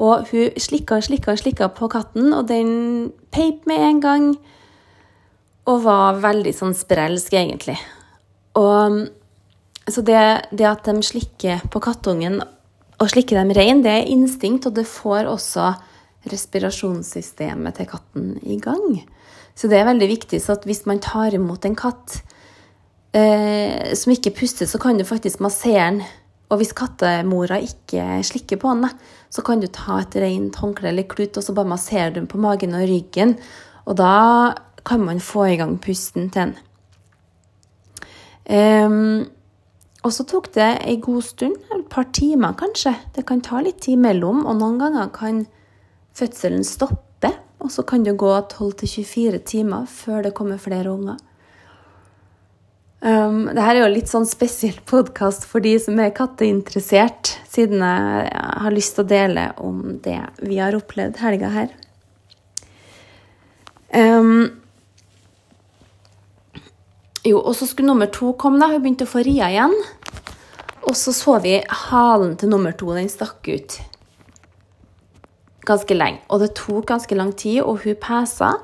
Og 0.00 0.26
hun 0.30 0.56
slikka 0.58 0.98
og 0.98 1.06
slikka 1.06 1.34
og 1.34 1.42
slikka 1.42 1.68
på 1.76 1.88
katten, 1.92 2.32
og 2.32 2.48
den 2.48 3.12
peip 3.34 3.66
med 3.68 3.82
en 3.88 4.00
gang. 4.00 4.28
Og 5.68 5.84
var 5.84 6.22
veldig 6.22 6.54
sånn 6.56 6.74
sprelsk, 6.74 7.36
egentlig. 7.38 7.76
Og 8.58 9.04
så 9.86 10.02
det, 10.06 10.22
det, 10.50 10.66
at 10.66 10.88
de 10.88 11.02
slikker 11.04 11.66
på 11.70 11.82
kattungen 11.82 12.40
og 13.02 13.10
slikker 13.10 13.38
dem 13.38 13.50
rein, 13.54 13.82
det 13.82 13.92
er 13.92 14.10
instinkt, 14.10 14.66
og 14.66 14.76
det 14.78 14.86
får 14.86 15.26
også 15.26 15.72
respirasjonssystemet 16.30 17.78
til 17.78 17.88
katten 17.90 18.36
i 18.46 18.58
gang. 18.62 19.02
Så 19.54 19.68
det 19.68 19.78
er 19.78 19.88
veldig 19.88 20.08
viktig. 20.08 20.40
Så 20.42 20.56
hvis 20.66 20.84
man 20.88 21.02
tar 21.02 21.34
imot 21.36 21.66
en 21.68 21.76
katt 21.78 22.18
eh, 23.16 23.92
som 23.98 24.14
ikke 24.14 24.34
puster, 24.36 24.68
så 24.68 24.80
kan 24.82 24.98
du 24.98 25.04
faktisk 25.08 25.42
massere 25.44 25.90
den. 25.90 26.02
Og 26.52 26.60
hvis 26.60 26.74
kattemora 26.76 27.58
ikke 27.64 28.20
slikker 28.28 28.60
på 28.60 28.72
den, 28.76 28.90
så 29.32 29.44
kan 29.44 29.62
du 29.62 29.70
ta 29.72 30.02
et 30.02 30.16
rent 30.20 30.58
håndkle 30.60 30.90
eller 30.90 31.08
klut 31.08 31.38
og 31.40 31.44
så 31.46 31.54
bare 31.56 31.70
massere 31.70 32.10
den 32.18 32.26
på 32.28 32.40
magen 32.40 32.76
og 32.76 32.84
ryggen. 32.90 33.38
Og 33.88 33.96
da 33.96 34.52
kan 34.84 35.00
man 35.00 35.20
få 35.20 35.46
i 35.48 35.56
gang 35.56 35.78
pusten 35.80 36.28
til 36.30 36.52
den. 36.52 36.58
Um, 38.52 39.30
og 40.02 40.10
så 40.12 40.26
tok 40.26 40.50
det 40.56 40.66
ei 40.82 40.96
god 41.00 41.22
stund, 41.22 41.54
et 41.72 41.86
par 41.88 42.08
timer 42.12 42.56
kanskje. 42.58 42.92
Det 43.14 43.24
kan 43.26 43.40
ta 43.40 43.62
litt 43.62 43.80
tid 43.86 44.02
mellom, 44.02 44.42
og 44.44 44.58
noen 44.58 44.80
ganger 44.82 45.12
kan 45.14 45.44
fødselen 46.18 46.66
stoppe. 46.66 47.11
Og 47.62 47.70
så 47.70 47.84
kan 47.86 48.02
det 48.02 48.18
gå 48.18 48.30
12-24 48.30 49.38
timer 49.46 49.86
før 49.90 50.24
det 50.26 50.34
kommer 50.34 50.58
flere 50.62 50.90
unger. 50.90 51.20
Um, 53.02 53.48
Dette 53.50 53.66
er 53.66 53.80
jo 53.80 53.90
litt 53.90 54.10
sånn 54.10 54.26
spesiell 54.30 54.78
podkast 54.86 55.46
for 55.50 55.62
de 55.62 55.74
som 55.82 55.98
er 55.98 56.12
katteinteressert, 56.14 57.32
siden 57.50 57.82
jeg 57.82 58.28
har 58.62 58.74
lyst 58.74 58.94
til 58.94 59.02
å 59.02 59.10
dele 59.10 59.46
om 59.62 59.80
det 60.04 60.20
vi 60.42 60.60
har 60.62 60.76
opplevd 60.78 61.18
helga 61.22 61.50
her. 61.54 61.72
Um, 63.92 64.62
jo, 67.26 67.38
og 67.38 67.54
så 67.58 67.66
skulle 67.66 67.90
nummer 67.90 68.10
to 68.10 68.32
komme, 68.38 68.62
da. 68.62 68.70
Hun 68.70 68.82
begynte 68.82 69.06
å 69.06 69.10
få 69.10 69.22
ria 69.26 69.50
igjen. 69.50 69.74
Og 70.86 70.94
så 70.98 71.14
så 71.14 71.38
vi 71.42 71.60
halen 71.88 72.34
til 72.38 72.50
nummer 72.50 72.74
to. 72.74 72.90
Den 72.94 73.10
stakk 73.10 73.46
ut 73.50 73.78
ganske 75.68 75.96
lenge. 75.96 76.22
Og 76.28 76.42
det 76.42 76.54
tok 76.58 76.86
ganske 76.90 77.18
lang 77.18 77.34
tid, 77.38 77.60
og 77.62 77.84
hun 77.84 77.98
pesa. 78.00 78.54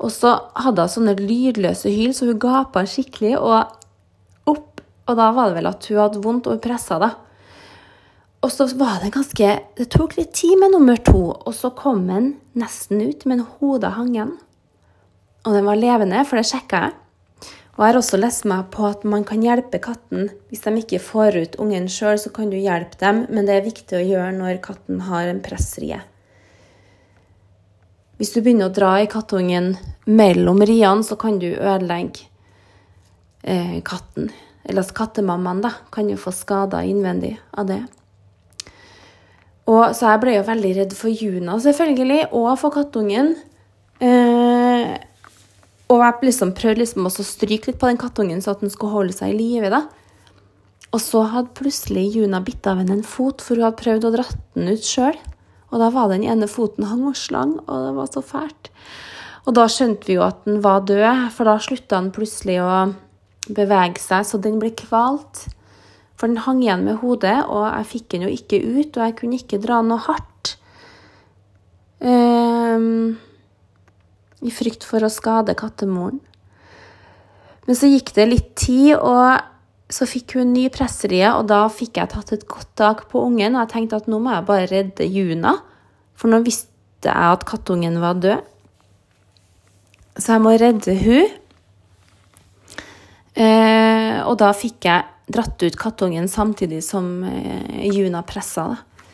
Og 0.00 0.10
så 0.14 0.36
hadde 0.56 0.86
hun 0.86 0.94
sånne 0.94 1.18
lydløse 1.18 1.92
hyl, 1.92 2.14
så 2.16 2.30
hun 2.30 2.40
gapa 2.40 2.86
skikkelig. 2.88 3.36
og 3.38 3.76
og 5.10 5.18
da 5.18 5.32
var 5.34 5.50
det 5.50 5.58
vel 5.58 5.70
at 5.70 5.88
hun 5.90 5.98
hadde 5.98 6.22
vondt, 6.22 6.46
og 6.46 6.56
hun 6.56 6.62
pressa, 6.62 7.00
da. 7.02 7.10
Og 8.40 8.52
så 8.54 8.64
var 8.78 9.02
det 9.02 9.12
ganske 9.12 9.48
Det 9.76 9.88
tok 9.92 10.16
litt 10.16 10.32
tid 10.32 10.56
med 10.60 10.72
nummer 10.72 10.96
to, 10.96 11.34
og 11.34 11.52
så 11.56 11.72
kom 11.76 12.06
den 12.08 12.34
nesten 12.56 13.02
ut, 13.02 13.26
men 13.26 13.44
hodet 13.58 13.96
hang 13.98 14.14
igjen. 14.14 14.36
Og 15.44 15.56
den 15.56 15.66
var 15.66 15.80
levende, 15.80 16.24
for 16.28 16.38
det 16.40 16.48
sjekka 16.48 16.84
jeg. 16.86 16.96
Og 17.76 17.84
jeg 17.84 17.92
har 17.92 17.98
også 18.00 18.20
lest 18.20 18.46
meg 18.48 18.66
på 18.74 18.84
at 18.90 19.04
man 19.08 19.24
kan 19.24 19.42
hjelpe 19.44 19.80
katten. 19.80 20.28
Hvis 20.50 20.64
de 20.66 20.72
ikke 20.82 21.00
får 21.00 21.38
ut 21.40 21.60
ungen 21.64 21.86
sjøl, 21.88 22.18
så 22.20 22.32
kan 22.34 22.50
du 22.52 22.58
hjelpe 22.60 22.98
dem, 23.00 23.24
men 23.32 23.48
det 23.48 23.56
er 23.56 23.66
viktig 23.66 23.96
å 23.96 24.04
gjøre 24.04 24.34
når 24.36 24.60
katten 24.64 25.06
har 25.08 25.30
en 25.30 25.40
pressrie. 25.44 26.02
Hvis 28.20 28.34
du 28.34 28.42
begynner 28.44 28.68
å 28.68 28.74
dra 28.76 28.98
i 29.00 29.08
kattungen 29.08 29.72
mellom 30.04 30.60
riene, 30.68 31.00
så 31.06 31.16
kan 31.16 31.38
du 31.40 31.48
ødelegge 31.54 32.26
eh, 33.40 33.78
katten 33.80 34.28
eller 34.68 34.84
kattemammaen, 34.92 35.62
da, 35.64 35.70
kan 35.88 36.10
jo 36.12 36.18
få 36.20 36.32
skader 36.36 36.84
innvendig 36.84 37.32
av 37.56 37.70
det. 37.70 37.80
Og, 39.70 39.94
så 39.96 40.10
jeg 40.10 40.20
ble 40.20 40.34
jo 40.34 40.44
veldig 40.50 40.72
redd 40.76 40.92
for 40.98 41.08
Juna, 41.08 41.56
selvfølgelig, 41.64 42.26
og 42.36 42.50
for 42.60 42.74
kattungen. 42.74 43.32
Eh, 44.04 44.92
og 45.90 46.04
jeg 46.04 46.28
liksom 46.28 46.52
prøvde 46.58 46.84
liksom 46.84 47.08
å 47.08 47.14
stryke 47.14 47.70
litt 47.70 47.80
på 47.80 47.88
den 47.88 48.00
kattungen, 48.00 48.44
så 48.44 48.52
at 48.52 48.60
den 48.60 48.72
skulle 48.72 48.98
holde 48.98 49.16
seg 49.16 49.32
i 49.32 49.40
live. 49.40 49.82
Og 50.90 51.00
så 51.02 51.24
hadde 51.32 51.56
plutselig 51.56 52.10
Juna 52.18 52.44
bitt 52.44 52.68
av 52.68 52.82
henne 52.82 52.98
en 52.98 53.06
fot, 53.06 53.40
for 53.40 53.56
hun 53.56 53.70
hadde 53.70 53.80
prøvd 53.80 54.08
å 54.10 54.14
dratt 54.18 54.40
den 54.58 54.74
ut 54.74 54.86
sjøl. 54.86 55.16
Og 55.70 55.78
da 55.78 55.90
var 55.94 56.10
den 56.10 56.26
ene 56.26 56.48
foten 56.50 56.88
hang 56.90 57.06
og 57.08 57.16
slang, 57.18 57.56
og 57.66 57.86
det 57.86 57.94
var 57.96 58.10
så 58.10 58.22
fælt. 58.26 58.70
Og 59.46 59.54
da 59.56 59.66
skjønte 59.70 60.10
vi 60.10 60.18
jo 60.18 60.26
at 60.26 60.42
den 60.46 60.60
var 60.64 60.82
død, 60.86 61.30
for 61.34 61.48
da 61.48 61.56
slutta 61.62 61.96
den 61.96 62.10
plutselig 62.14 62.58
å 62.62 62.74
bevege 63.48 64.02
seg, 64.02 64.26
så 64.26 64.40
den 64.42 64.58
ble 64.62 64.72
kvalt. 64.76 65.46
For 66.20 66.28
den 66.28 66.42
hang 66.44 66.60
igjen 66.64 66.84
med 66.84 67.00
hodet, 67.00 67.38
og 67.48 67.64
jeg 67.70 67.88
fikk 67.94 68.08
den 68.12 68.26
jo 68.26 68.32
ikke 68.34 68.60
ut, 68.60 68.90
og 68.92 69.04
jeg 69.06 69.16
kunne 69.20 69.38
ikke 69.40 69.62
dra 69.62 69.80
noe 69.86 70.02
hardt. 70.04 70.56
Um, 72.00 73.16
I 74.44 74.52
frykt 74.52 74.84
for 74.88 75.04
å 75.04 75.12
skade 75.12 75.56
kattemoren. 75.56 76.20
Men 77.66 77.76
så 77.76 77.88
gikk 77.88 78.12
det 78.16 78.28
litt 78.28 78.52
tid, 78.60 78.98
og 78.98 79.40
så 79.90 80.06
fikk 80.06 80.36
hun 80.38 80.52
ny 80.54 80.68
presserie, 80.72 81.32
og 81.34 81.48
da 81.50 81.64
fikk 81.72 81.98
jeg 81.98 82.12
tatt 82.12 82.32
et 82.34 82.46
godt 82.48 82.70
tak 82.78 83.04
på 83.10 83.22
ungen. 83.26 83.56
Og 83.56 83.64
jeg 83.64 83.72
tenkte 83.74 83.98
at 84.00 84.08
nå 84.10 84.20
må 84.22 84.32
jeg 84.36 84.46
bare 84.48 84.68
redde 84.70 85.08
Juna, 85.10 85.56
for 86.18 86.30
nå 86.30 86.42
visste 86.46 87.10
jeg 87.10 87.34
at 87.34 87.46
kattungen 87.48 87.98
var 88.02 88.20
død. 88.22 88.46
Så 90.20 90.36
jeg 90.36 90.44
må 90.44 90.54
redde 90.60 90.94
hun. 91.00 91.36
Eh, 93.40 94.16
og 94.26 94.36
da 94.42 94.50
fikk 94.54 94.86
jeg 94.88 95.06
dratt 95.30 95.62
ut 95.62 95.78
kattungen 95.78 96.26
samtidig 96.28 96.82
som 96.84 97.22
eh, 97.24 97.86
Juna 97.90 98.22
pressa. 98.26 98.66
Da. 98.72 99.06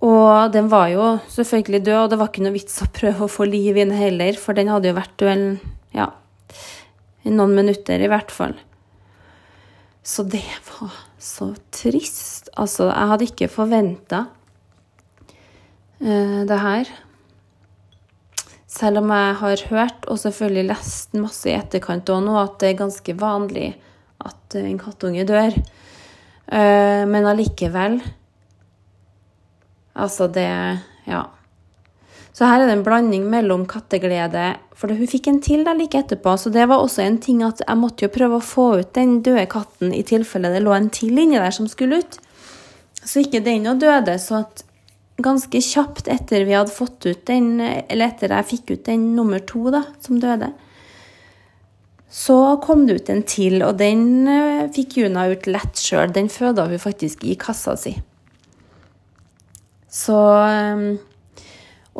Og 0.00 0.52
den 0.54 0.70
var 0.72 0.88
jo 0.88 1.12
selvfølgelig 1.28 1.84
død, 1.84 1.98
og 2.02 2.10
det 2.10 2.18
var 2.20 2.30
ikke 2.30 2.46
noe 2.46 2.56
vits 2.56 2.80
å 2.80 2.88
prøve 2.92 3.26
å 3.26 3.32
få 3.32 3.46
liv 3.48 3.76
i 3.76 3.84
den 3.84 3.92
heller, 3.92 4.36
for 4.40 4.56
den 4.56 4.72
hadde 4.72 4.88
jo 4.90 4.96
vært 4.96 5.16
død 5.20 5.44
ja, 5.96 6.08
i 7.28 7.32
noen 7.34 7.52
minutter 7.58 8.00
i 8.00 8.08
hvert 8.08 8.32
fall. 8.32 8.56
Så 10.02 10.24
det 10.24 10.44
var 10.66 10.94
så 11.20 11.52
trist. 11.74 12.48
Altså, 12.56 12.88
jeg 12.88 13.10
hadde 13.12 13.28
ikke 13.28 13.50
forventa 13.52 14.24
eh, 16.00 16.40
det 16.48 16.60
her. 16.60 16.92
Selv 18.70 19.02
om 19.02 19.10
jeg 19.12 19.34
har 19.42 19.64
hørt, 19.70 20.06
og 20.08 20.18
selvfølgelig 20.22 20.68
lest 20.70 21.16
masse 21.18 21.50
i 21.50 21.56
etterkant 21.58 22.10
òg 22.12 22.22
nå, 22.24 22.36
at 22.40 22.56
det 22.62 22.70
er 22.70 22.80
ganske 22.80 23.16
vanlig 23.20 23.74
at 24.24 24.56
en 24.60 24.78
kattunge 24.80 25.26
dør. 25.28 25.58
Eh, 26.50 27.04
men 27.08 27.28
allikevel 27.28 28.00
Altså, 30.00 30.28
det 30.32 30.46
Ja. 31.06 31.24
Så 32.40 32.48
her 32.48 32.62
er 32.62 32.70
det 32.70 32.78
en 32.78 32.84
blanding 32.86 33.26
mellom 33.28 33.66
katteglede 33.68 34.54
For 34.72 34.88
hun 34.96 35.08
fikk 35.10 35.26
en 35.28 35.42
til 35.44 35.60
da 35.66 35.74
like 35.76 35.98
etterpå, 36.00 36.32
så 36.40 36.48
det 36.48 36.64
var 36.70 36.80
også 36.80 37.02
en 37.04 37.18
ting 37.20 37.42
at 37.44 37.60
jeg 37.60 37.76
måtte 37.76 38.06
jo 38.06 38.14
prøve 38.14 38.38
å 38.38 38.44
få 38.44 38.64
ut 38.80 38.94
den 38.96 39.18
døde 39.20 39.44
katten 39.52 39.92
i 39.92 40.00
tilfelle 40.08 40.48
det 40.48 40.62
lå 40.64 40.72
en 40.72 40.88
til 40.88 41.20
inni 41.20 41.36
der 41.36 41.52
som 41.52 41.68
skulle 41.68 41.98
ut. 42.00 42.16
Så 42.96 43.26
ikke 43.26 43.42
den 43.44 43.68
òg 43.68 43.82
døde, 43.84 44.14
så 44.16 44.38
at 44.38 44.64
ganske 45.20 45.60
kjapt 45.60 46.08
etter 46.08 46.46
vi 46.48 46.56
hadde 46.56 46.72
fått 46.72 47.04
ut 47.04 47.20
den, 47.28 47.60
eller 47.60 48.06
etter 48.06 48.32
jeg 48.32 48.48
fikk 48.54 48.72
ut 48.72 48.88
den 48.88 49.10
nummer 49.18 49.44
to 49.44 49.66
da, 49.76 49.84
som 50.00 50.16
døde, 50.24 50.48
så 52.08 52.38
kom 52.64 52.86
det 52.88 53.02
ut 53.02 53.12
en 53.12 53.22
til, 53.28 53.60
og 53.68 53.76
den 53.84 54.24
eh, 54.32 54.64
fikk 54.72 54.96
Juna 55.02 55.28
ut 55.28 55.44
lett 55.46 55.78
sjøl. 55.78 56.08
Den 56.16 56.32
føda 56.32 56.64
hun 56.72 56.80
faktisk 56.82 57.20
i 57.28 57.36
kassa 57.38 57.76
si. 57.78 57.92
Så 59.92 60.16
eh, 60.48 60.88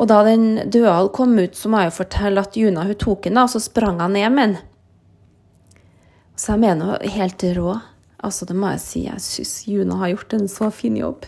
Og 0.01 0.09
da 0.09 0.23
den 0.25 0.71
døde 0.73 1.11
kom 1.13 1.35
ut, 1.37 1.53
så 1.53 1.69
må 1.69 1.83
jeg 1.83 1.91
jo 1.91 1.97
fortelle 1.99 2.41
at 2.41 2.57
Juna 2.57 2.87
hun 2.87 2.97
tok 2.97 3.27
den, 3.27 3.37
og 3.37 3.51
så 3.53 3.61
sprang 3.61 4.01
hun 4.01 4.15
ned 4.17 4.33
med 4.33 4.47
den. 4.47 4.55
Så 6.33 6.55
jeg 6.55 6.63
mener 6.63 7.03
helt 7.13 7.43
rå. 7.57 7.75
Altså, 8.21 8.47
det 8.49 8.55
må 8.57 8.71
jeg 8.73 8.81
si. 8.81 9.03
Jeg 9.05 9.21
syns 9.21 9.53
Juna 9.69 9.99
har 10.01 10.15
gjort 10.15 10.33
en 10.37 10.47
så 10.49 10.71
fin 10.73 10.97
jobb. 10.97 11.27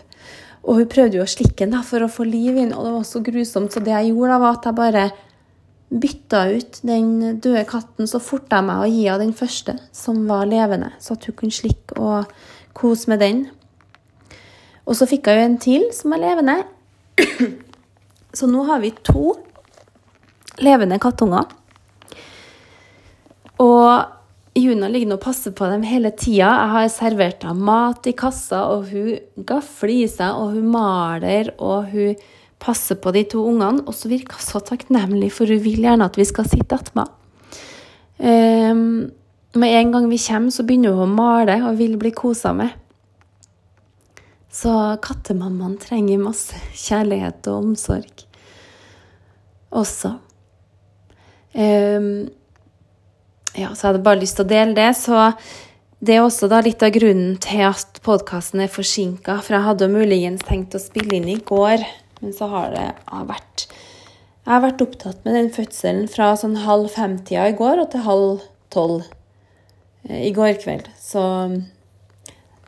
Og 0.64 0.80
hun 0.80 0.90
prøvde 0.90 1.20
jo 1.20 1.26
å 1.26 1.30
slikke 1.30 1.62
den 1.62 1.76
da, 1.76 1.84
for 1.86 2.02
å 2.02 2.10
få 2.10 2.26
liv 2.26 2.56
inn, 2.56 2.72
og 2.74 2.86
det 2.86 2.94
var 2.96 3.06
så 3.06 3.22
grusomt. 3.22 3.70
Så 3.74 3.82
det 3.84 3.94
jeg 3.94 4.10
gjorde, 4.10 4.32
da, 4.32 4.40
var 4.42 4.58
at 4.58 4.66
jeg 4.66 4.78
bare 4.80 5.04
bytta 5.94 6.40
ut 6.56 6.80
den 6.88 7.10
døde 7.44 7.66
katten. 7.68 8.08
Så 8.10 8.22
forta 8.22 8.58
jeg 8.58 8.68
meg 8.70 8.82
å 8.82 8.88
gi 8.90 9.04
henne 9.04 9.26
den 9.28 9.36
første, 9.38 9.76
som 9.94 10.24
var 10.30 10.48
levende, 10.50 10.90
så 10.98 11.14
at 11.14 11.28
hun 11.28 11.36
kunne 11.38 11.54
slikke 11.54 12.00
og 12.00 12.32
kose 12.74 13.12
med 13.12 13.22
den. 13.22 13.44
Og 14.84 14.98
så 14.98 15.06
fikk 15.08 15.30
jeg 15.30 15.38
jo 15.38 15.46
en 15.46 15.60
til 15.62 15.86
som 15.94 16.16
var 16.16 16.24
levende. 16.24 16.58
Så 18.34 18.48
nå 18.50 18.64
har 18.66 18.82
vi 18.82 18.90
to 19.06 19.32
levende 20.62 20.98
kattunger. 21.02 21.46
Og 23.62 24.14
Juna 24.54 24.86
ligger 24.90 25.10
nå 25.10 25.18
og 25.18 25.24
passer 25.24 25.54
på 25.54 25.66
dem 25.70 25.82
hele 25.86 26.12
tida. 26.14 26.46
Jeg 26.46 26.70
har 26.74 26.92
servert 26.92 27.42
henne 27.46 27.66
mat 27.66 28.06
i 28.06 28.14
kassa, 28.18 28.64
og 28.70 28.86
hun 28.90 29.42
gafler 29.46 29.94
i 29.96 30.06
seg, 30.10 30.30
og 30.30 30.54
hun 30.54 30.68
maler, 30.74 31.50
og 31.58 31.90
hun 31.90 32.14
passer 32.62 32.98
på 33.02 33.10
de 33.14 33.24
to 33.30 33.42
ungene. 33.50 33.82
Og 33.86 33.96
så 33.98 34.10
virker 34.12 34.38
hun 34.38 34.46
så 34.46 34.62
takknemlig, 34.62 35.32
for 35.34 35.50
hun 35.50 35.62
vil 35.64 35.82
gjerne 35.82 36.06
at 36.06 36.18
vi 36.18 36.26
skal 36.28 36.46
sitte 36.50 36.78
attmed. 36.78 37.10
Um, 38.14 39.10
med 39.58 39.74
en 39.74 39.90
gang 39.94 40.06
vi 40.10 40.22
kommer, 40.22 40.54
så 40.54 40.66
begynner 40.66 40.94
hun 40.94 41.08
å 41.08 41.14
male 41.18 41.58
og 41.66 41.78
vil 41.82 41.98
bli 41.98 42.14
kosa 42.14 42.54
med. 42.54 42.70
Så 44.54 44.70
kattemammaen 45.02 45.74
trenger 45.82 46.22
masse 46.22 46.58
kjærlighet 46.78 47.48
og 47.50 47.72
omsorg 47.72 48.24
også. 49.74 50.14
Um, 51.54 52.28
ja, 53.54 53.70
så 53.70 53.86
jeg 53.86 53.88
hadde 53.88 54.02
bare 54.06 54.20
lyst 54.22 54.38
til 54.38 54.46
å 54.46 54.50
dele 54.50 54.76
det. 54.76 54.90
Så 54.98 55.32
det 56.04 56.16
er 56.16 56.24
også 56.24 56.50
da 56.50 56.60
litt 56.64 56.82
av 56.84 56.94
grunnen 56.94 57.36
til 57.42 57.64
at 57.68 58.00
podkasten 58.06 58.62
er 58.64 58.72
forsinka. 58.72 59.38
For 59.42 59.56
jeg 59.56 59.66
hadde 59.68 59.90
muligens 59.92 60.46
tenkt 60.46 60.76
å 60.76 60.82
spille 60.82 61.18
inn 61.18 61.28
i 61.32 61.40
går, 61.42 61.84
men 62.20 62.34
så 62.36 62.50
har 62.52 62.74
det 62.74 62.88
vært 63.30 63.68
Jeg 64.44 64.52
har 64.52 64.60
vært 64.60 64.82
opptatt 64.84 65.22
med 65.24 65.38
den 65.38 65.46
fødselen 65.54 66.08
fra 66.12 66.34
sånn 66.36 66.58
halv 66.66 66.90
fem-tida 66.92 67.46
i 67.48 67.54
går 67.56 67.80
og 67.80 67.86
til 67.94 68.02
halv 68.04 68.42
tolv 68.74 69.06
eh, 70.04 70.26
i 70.28 70.32
går 70.36 70.58
kveld. 70.60 70.90
Så, 71.00 71.22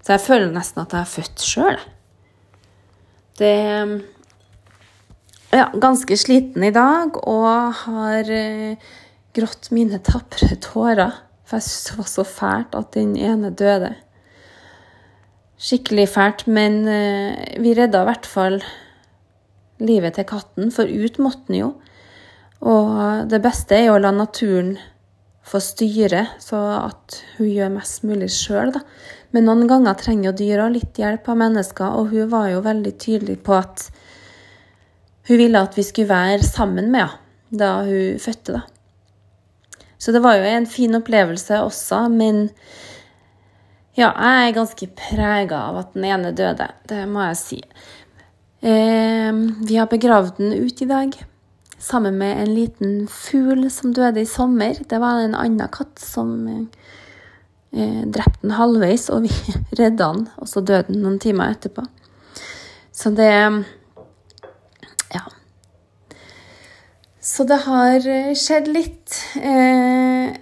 så 0.07 0.15
jeg 0.15 0.23
føler 0.23 0.53
nesten 0.55 0.85
at 0.85 0.93
jeg 0.95 1.03
er 1.03 1.11
født 1.11 1.43
sjøl. 1.43 1.81
Det 3.41 3.55
Ja, 5.57 5.71
ganske 5.73 6.15
sliten 6.19 6.63
i 6.67 6.73
dag 6.75 7.15
og 7.23 7.75
har 7.87 8.29
eh, 8.31 8.77
grått 9.35 9.71
mine 9.75 9.99
tapre 10.05 10.59
tårer, 10.63 11.15
for 11.47 11.59
jeg 11.59 11.65
syntes 11.65 11.87
det 11.87 11.97
var 11.99 12.09
så 12.11 12.25
fælt 12.29 12.77
at 12.79 12.91
den 12.95 13.15
ene 13.17 13.51
døde. 13.51 13.93
Skikkelig 15.57 16.09
fælt, 16.13 16.45
men 16.47 16.83
eh, 16.91 17.57
vi 17.63 17.75
redda 17.79 18.03
i 18.05 18.09
hvert 18.11 18.29
fall 18.31 18.59
livet 19.79 20.19
til 20.19 20.29
katten, 20.29 20.71
for 20.75 20.87
ut 20.87 21.19
måtte 21.23 21.49
den 21.49 21.61
jo. 21.63 21.71
Og 22.67 23.27
det 23.31 23.43
beste 23.43 23.79
er 23.79 23.89
jo 23.89 23.97
å 23.97 24.03
la 24.03 24.13
naturen 24.15 24.77
få 25.47 25.61
styre, 25.63 26.25
så 26.43 26.59
at 26.81 27.21
hun 27.37 27.51
gjør 27.51 27.75
mest 27.77 28.07
mulig 28.07 28.31
sjøl, 28.35 28.73
da. 28.75 28.83
Men 29.35 29.47
noen 29.49 29.67
ganger 29.71 29.99
trenger 29.99 30.31
jo 30.31 30.39
dyra 30.41 30.67
litt 30.73 30.99
hjelp 30.99 31.29
av 31.31 31.39
mennesker, 31.43 31.99
og 31.99 32.11
hun 32.15 32.31
var 32.33 32.51
jo 32.51 32.65
veldig 32.65 32.95
tydelig 33.03 33.39
på 33.47 33.55
at 33.59 33.87
hun 35.27 35.41
ville 35.41 35.63
at 35.63 35.77
vi 35.79 35.85
skulle 35.87 36.11
være 36.11 36.43
sammen 36.47 36.91
med 36.95 37.07
henne 37.07 37.23
da 37.47 37.69
hun 37.87 38.19
fødte, 38.19 38.59
da. 38.59 38.65
Så 40.03 40.13
det 40.13 40.21
var 40.25 40.37
jo 40.37 40.49
en 40.51 40.67
fin 40.69 40.99
opplevelse 40.99 41.61
også, 41.63 42.03
men 42.13 42.49
ja, 43.97 44.11
jeg 44.11 44.49
er 44.49 44.57
ganske 44.59 44.89
prega 44.99 45.61
av 45.71 45.79
at 45.81 45.95
den 45.95 46.05
ene 46.05 46.35
døde. 46.37 46.67
Det 46.91 47.07
må 47.09 47.23
jeg 47.31 47.39
si. 47.41 47.61
Eh, 48.67 49.39
vi 49.63 49.79
har 49.79 49.89
begravd 49.89 50.37
den 50.43 50.53
ut 50.59 50.83
i 50.83 50.91
dag 50.91 51.17
sammen 51.79 52.19
med 52.19 52.43
en 52.43 52.55
liten 52.55 53.09
fugl 53.09 53.71
som 53.71 53.93
døde 53.95 54.23
i 54.23 54.29
sommer. 54.29 54.79
Det 54.89 55.01
var 55.03 55.21
en 55.21 55.37
annen 55.37 55.69
katt 55.73 56.01
som 56.01 56.33
eh, 56.49 58.03
drepte 58.05 58.43
den 58.43 58.57
halvveis, 58.57 59.09
og 59.13 59.27
vi 59.27 59.33
redda 59.81 60.13
den, 60.17 60.29
og 60.41 60.51
så 60.51 60.63
døde 60.63 60.93
den 60.93 61.03
noen 61.05 61.21
timer 61.23 61.57
etterpå. 61.57 61.87
Så 62.97 63.13
det 63.17 63.33
Ja. 65.13 65.25
Så 67.21 67.45
det 67.45 67.61
har 67.67 68.09
eh, 68.09 68.33
skjedd 68.35 68.71
litt. 68.73 69.21
Eh, 69.37 70.33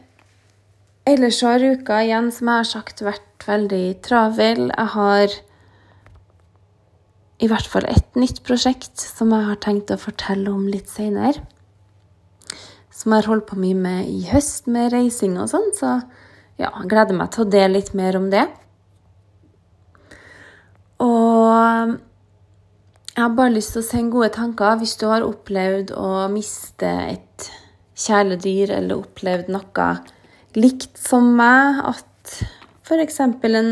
ellers 1.04 1.42
har 1.42 1.64
uka 1.64 2.02
igjen, 2.04 2.30
som 2.32 2.48
jeg 2.48 2.62
har 2.62 2.70
sagt, 2.70 3.02
vært 3.02 3.48
veldig 3.48 3.86
travel. 4.06 4.70
Jeg 4.70 4.90
har 4.94 5.34
i 7.44 7.48
hvert 7.50 7.68
fall 7.68 7.84
et 7.90 8.16
nytt 8.16 8.40
prosjekt 8.46 9.02
som 9.02 9.32
jeg 9.34 9.48
har 9.50 9.60
tenkt 9.60 9.92
å 9.92 10.00
fortelle 10.00 10.52
om 10.52 10.64
litt 10.70 10.88
seinere. 10.88 11.42
Som 12.94 13.12
jeg 13.12 13.24
har 13.24 13.30
holdt 13.32 13.48
på 13.50 13.58
mye 13.60 13.76
med 13.76 14.08
i 14.08 14.22
høst, 14.30 14.68
med 14.70 14.94
reising 14.94 15.36
og 15.40 15.50
sånn. 15.52 15.68
Så 15.76 15.90
ja, 16.56 16.70
jeg 16.70 16.90
gleder 16.92 17.18
meg 17.18 17.32
til 17.34 17.44
å 17.44 17.50
dele 17.52 17.76
litt 17.76 17.92
mer 17.98 18.16
om 18.16 18.30
det. 18.32 18.46
Og 21.04 21.98
jeg 23.14 23.22
har 23.22 23.34
bare 23.36 23.54
lyst 23.54 23.74
til 23.74 23.82
å 23.82 23.86
sende 23.86 24.14
gode 24.14 24.32
tanker 24.34 24.78
hvis 24.80 24.96
du 24.98 25.04
har 25.10 25.26
opplevd 25.26 25.92
å 25.98 26.26
miste 26.32 26.88
et 27.10 27.50
kjæledyr, 27.94 28.72
eller 28.78 29.04
opplevd 29.04 29.52
noe 29.54 29.90
likt 30.58 30.98
som 30.98 31.28
meg, 31.38 31.82
at 31.82 32.40
f.eks. 32.86 33.20
en 33.20 33.70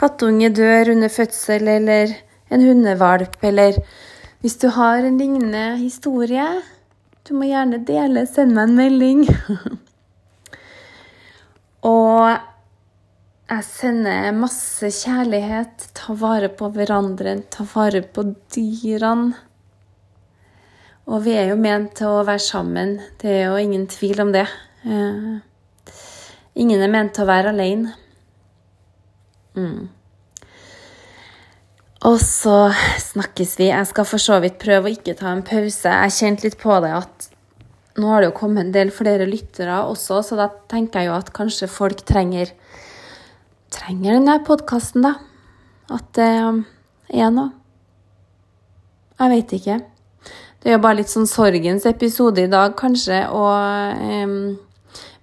kattunge 0.00 0.48
dør 0.56 0.92
under 0.94 1.12
fødsel, 1.12 1.68
eller 1.68 2.14
en 2.50 2.62
hundevalp, 2.62 3.38
eller 3.44 3.78
hvis 4.40 4.58
du 4.62 4.68
har 4.74 5.02
en 5.02 5.18
lignende 5.18 5.76
historie, 5.80 6.46
du 7.26 7.34
må 7.34 7.48
gjerne 7.48 7.80
dele, 7.86 8.26
send 8.30 8.54
meg 8.54 8.68
en 8.68 8.76
melding. 8.78 9.24
og 11.92 12.36
jeg 13.46 13.64
sender 13.66 14.30
masse 14.34 14.90
kjærlighet. 14.90 15.88
Ta 15.94 16.14
vare 16.18 16.52
på 16.54 16.70
hverandre, 16.74 17.36
ta 17.50 17.66
vare 17.74 18.02
på 18.02 18.28
dyrene. 18.54 19.34
Og 21.06 21.22
vi 21.22 21.36
er 21.38 21.52
jo 21.52 21.58
ment 21.58 21.92
til 21.98 22.10
å 22.10 22.24
være 22.26 22.42
sammen. 22.42 22.96
Det 23.22 23.30
er 23.30 23.44
jo 23.46 23.60
ingen 23.62 23.84
tvil 23.90 24.24
om 24.24 24.32
det. 24.34 24.46
Eh, 24.82 25.36
ingen 26.58 26.82
er 26.82 26.90
ment 26.90 27.14
til 27.14 27.22
å 27.22 27.30
være 27.30 27.52
alene. 27.54 27.94
Mm. 29.54 29.86
Og 32.06 32.20
så 32.22 32.70
snakkes 33.02 33.56
vi. 33.58 33.70
Jeg 33.72 33.88
skal 33.90 34.06
for 34.06 34.22
så 34.22 34.38
vidt 34.42 34.60
prøve 34.62 34.86
å 34.86 34.94
ikke 34.94 35.16
ta 35.18 35.32
en 35.32 35.42
pause. 35.46 35.90
Jeg 35.90 36.14
kjente 36.14 36.46
litt 36.46 36.58
på 36.60 36.76
det 36.84 36.92
at 36.94 37.30
nå 37.96 38.10
har 38.12 38.22
det 38.22 38.28
jo 38.28 38.36
kommet 38.36 38.66
en 38.66 38.74
del 38.74 38.92
flere 38.94 39.26
lyttere 39.26 39.80
også, 39.88 40.20
så 40.22 40.36
da 40.38 40.50
tenker 40.70 41.02
jeg 41.02 41.08
jo 41.08 41.16
at 41.16 41.32
kanskje 41.34 41.68
folk 41.72 42.02
trenger 42.06 42.52
trenger 43.72 44.18
denne 44.18 44.36
podkasten, 44.46 45.06
da. 45.06 45.16
At 45.92 46.10
det 46.18 46.28
er 46.28 47.32
noe. 47.34 47.50
Jeg 49.16 49.32
vet 49.32 49.54
ikke. 49.56 49.80
Det 50.60 50.70
er 50.70 50.76
jo 50.76 50.84
bare 50.84 51.00
litt 51.00 51.12
sånn 51.12 51.28
sorgens 51.30 51.86
episode 51.88 52.44
i 52.44 52.52
dag, 52.52 52.76
kanskje, 52.78 53.24
og 53.32 54.06
um, 54.26 54.56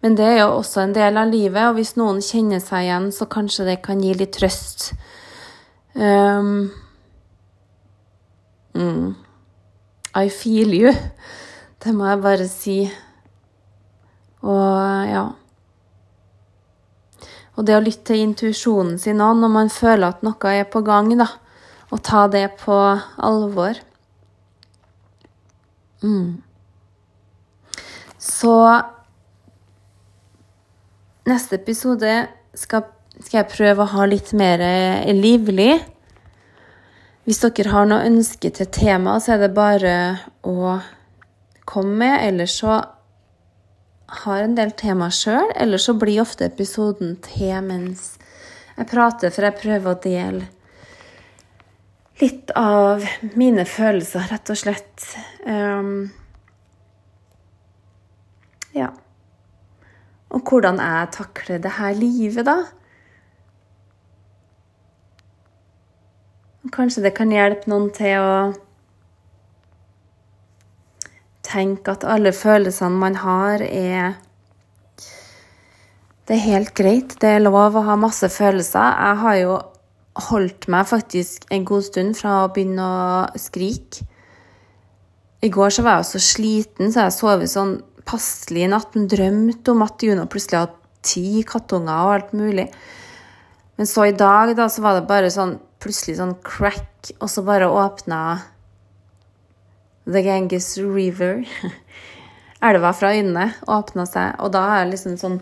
Men 0.03 0.17
det 0.19 0.25
er 0.27 0.37
jo 0.41 0.57
også 0.57 0.81
en 0.81 0.93
del 0.97 1.15
av 1.15 1.29
livet, 1.31 1.61
og 1.63 1.77
hvis 1.77 1.93
noen 1.95 2.17
kjenner 2.19 2.59
seg 2.59 2.89
igjen, 2.89 3.05
så 3.15 3.23
kanskje 3.31 3.69
det 3.69 3.77
kan 3.85 4.01
gi 4.03 4.11
litt 4.19 4.33
trøst. 4.35 4.89
Um, 5.95 6.71
mm, 8.73 9.15
I 10.15 10.29
feel 10.29 10.73
you. 10.73 10.93
Det 11.83 11.93
må 11.95 12.07
jeg 12.07 12.21
bare 12.21 12.47
si. 12.47 12.77
Og 14.41 15.07
ja. 15.09 15.23
Og 17.53 17.67
det 17.67 17.75
å 17.77 17.83
lytte 17.83 18.07
til 18.09 18.23
intuisjonen 18.23 18.97
sin 19.01 19.21
òg 19.21 19.37
når 19.37 19.51
man 19.53 19.69
føler 19.69 20.09
at 20.09 20.23
noe 20.25 20.53
er 20.53 20.65
på 20.65 20.81
gang, 20.85 21.11
da. 21.19 21.29
Og 21.93 22.01
ta 22.01 22.25
det 22.31 22.47
på 22.63 22.77
alvor. 23.21 23.77
Mm. 26.01 26.41
Så 28.17 28.55
neste 31.29 31.59
episode 31.59 32.15
skal, 32.57 32.87
skal, 33.19 33.41
jeg 33.41 33.51
prøve 33.51 33.83
å 33.83 33.91
ha 33.93 34.07
litt 34.09 34.33
mer 34.37 34.63
livlig. 35.13 35.75
Hvis 37.23 37.39
dere 37.43 37.71
har 37.71 37.87
noe 37.87 38.07
ønske 38.07 38.51
til 38.51 38.67
tema, 38.73 39.19
så 39.23 39.35
er 39.35 39.45
det 39.45 39.53
bare 39.55 39.93
å 40.43 40.79
komme 41.69 41.95
med. 42.01 42.17
Eller 42.27 42.49
så 42.51 42.81
har 44.23 44.43
en 44.43 44.57
del 44.57 44.73
tema 44.77 45.09
sjøl, 45.13 45.53
eller 45.55 45.81
så 45.81 45.95
blir 45.97 46.23
ofte 46.23 46.49
episoden 46.49 47.15
til 47.23 47.55
mens 47.65 48.13
jeg 48.73 48.89
prater, 48.89 49.29
for 49.29 49.45
jeg 49.45 49.59
prøver 49.61 49.93
å 49.93 50.01
dele 50.01 50.49
litt 52.21 52.51
av 52.57 53.03
mine 53.37 53.65
følelser, 53.67 54.27
rett 54.29 54.51
og 54.53 54.59
slett. 54.59 55.05
Um, 55.45 56.11
ja. 58.73 58.91
Og 60.33 60.45
hvordan 60.49 60.79
jeg 60.81 61.11
takler 61.17 61.61
det 61.61 61.75
her 61.79 61.97
livet, 61.97 62.47
da. 62.47 62.57
Kanskje 66.73 67.03
det 67.05 67.13
kan 67.17 67.31
hjelpe 67.33 67.69
noen 67.69 67.91
til 67.93 68.17
å 68.17 68.37
tenke 71.45 71.93
at 71.93 72.05
alle 72.09 72.31
følelsene 72.33 72.97
man 72.97 73.19
har, 73.21 73.61
er 73.61 74.15
Det 76.23 76.37
er 76.37 76.47
helt 76.47 76.71
greit. 76.73 77.17
Det 77.19 77.29
er 77.35 77.43
lov 77.43 77.75
å 77.75 77.83
ha 77.83 77.97
masse 77.99 78.29
følelser. 78.31 78.79
Jeg 78.79 79.17
har 79.21 79.37
jo 79.41 79.57
holdt 80.29 80.69
meg 80.71 80.87
faktisk 80.87 81.43
en 81.51 81.65
god 81.67 81.83
stund 81.83 82.15
fra 82.15 82.45
å 82.45 82.51
begynne 82.55 82.85
å 82.85 83.39
skrike. 83.39 84.05
I 85.43 85.49
går 85.51 85.73
så 85.75 85.83
var 85.83 85.99
jeg 85.99 86.07
så 86.13 86.21
sliten, 86.23 86.93
så 86.93 87.03
jeg 87.03 87.15
sov 87.17 87.43
sånn 87.51 87.73
passelig 88.07 88.63
i 88.63 88.69
natt, 88.71 88.95
men 88.95 89.09
drømte 89.11 89.73
om 89.73 89.83
at 89.83 90.03
Juno 90.05 90.23
plutselig 90.31 90.61
hadde 90.61 90.79
ti 91.03 91.43
kattunger 91.47 92.05
og 92.05 92.13
alt 92.13 92.31
mulig. 92.39 92.69
Men 93.75 93.89
så 93.89 94.07
i 94.07 94.15
dag, 94.15 94.53
da, 94.55 94.69
så 94.71 94.83
var 94.85 94.95
det 94.95 95.09
bare 95.09 95.31
sånn 95.33 95.57
plutselig 95.83 96.17
sånn 96.17 96.35
crack, 96.45 97.11
og 97.19 97.29
så 97.31 97.43
bare 97.45 97.69
åpna 97.69 98.21
The 100.07 100.23
Ganges 100.25 100.77
River. 100.79 101.43
Elva 102.63 102.93
fra 102.95 103.11
øynene 103.15 103.49
åpna 103.67 104.07
seg, 104.07 104.39
og 104.39 104.53
da 104.55 104.63
er 104.79 104.91
liksom 104.91 105.17
sånn 105.19 105.39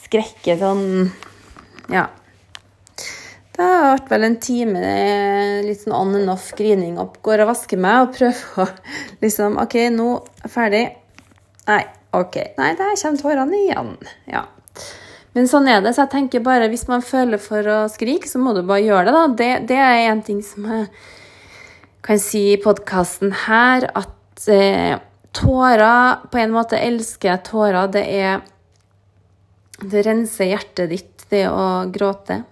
skrekke 0.00 0.56
sånn 0.60 1.10
Ja. 1.90 2.08
Det 3.50 3.66
har 3.66 3.90
vært 3.90 4.10
vel 4.12 4.24
en 4.24 4.36
time 4.40 4.80
litt 5.66 5.82
sånn 5.82 5.96
on 5.96 6.14
and 6.16 6.32
off 6.32 6.52
grining 6.56 6.96
opp. 7.02 7.18
Går 7.24 7.42
og 7.44 7.50
vasker 7.50 7.80
meg 7.80 8.06
og 8.06 8.14
prøver 8.16 8.62
å 8.62 8.66
liksom 9.24 9.58
OK, 9.60 9.76
nå 9.92 10.08
er 10.16 10.46
jeg 10.46 10.54
ferdig. 10.54 10.84
Nei, 11.68 11.82
OK. 12.16 12.38
Nei, 12.56 12.70
der 12.78 12.96
kommer 13.02 13.20
tårene 13.20 13.60
igjen. 13.60 13.92
Ja. 14.30 14.46
Men 15.36 15.46
sånn 15.50 15.68
er 15.70 15.82
det. 15.84 15.94
Så 15.94 16.04
jeg 16.04 16.12
tenker 16.14 16.44
bare 16.44 16.68
hvis 16.72 16.88
man 16.90 17.04
føler 17.06 17.40
for 17.42 17.66
å 17.70 17.78
skrike, 17.92 18.28
så 18.28 18.40
må 18.42 18.54
du 18.56 18.64
bare 18.66 18.82
gjøre 18.82 19.06
det, 19.06 19.14
da. 19.14 19.26
Det, 19.38 19.50
det 19.70 19.78
er 19.78 20.06
en 20.10 20.22
ting 20.26 20.40
som 20.44 20.66
jeg 20.66 20.88
kan 22.06 22.20
si 22.22 22.50
i 22.54 22.60
podkasten 22.60 23.34
her, 23.46 23.86
at 23.94 24.48
eh, 24.50 24.96
tårer 25.36 26.24
På 26.32 26.40
en 26.40 26.54
måte 26.54 26.80
elsker 26.80 27.30
jeg 27.30 27.44
tårer. 27.46 27.92
Det 27.92 28.02
er 28.02 28.40
Det 29.80 30.02
renser 30.04 30.50
hjertet 30.50 30.90
ditt, 30.90 31.26
det 31.30 31.46
å 31.48 31.86
gråte. 31.88 32.42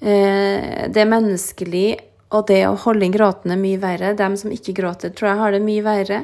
Eh, 0.00 0.86
det 0.88 1.02
er 1.02 1.10
menneskelig, 1.10 1.88
og 2.32 2.46
det 2.48 2.62
å 2.68 2.78
holde 2.86 3.04
inn 3.04 3.12
gråten 3.12 3.52
er 3.52 3.60
mye 3.60 3.80
verre. 3.82 4.14
De 4.16 4.28
som 4.38 4.54
ikke 4.54 4.76
gråter, 4.78 5.12
tror 5.12 5.32
jeg 5.32 5.40
har 5.42 5.52
det 5.52 5.60
mye 5.66 5.84
verre. 5.84 6.22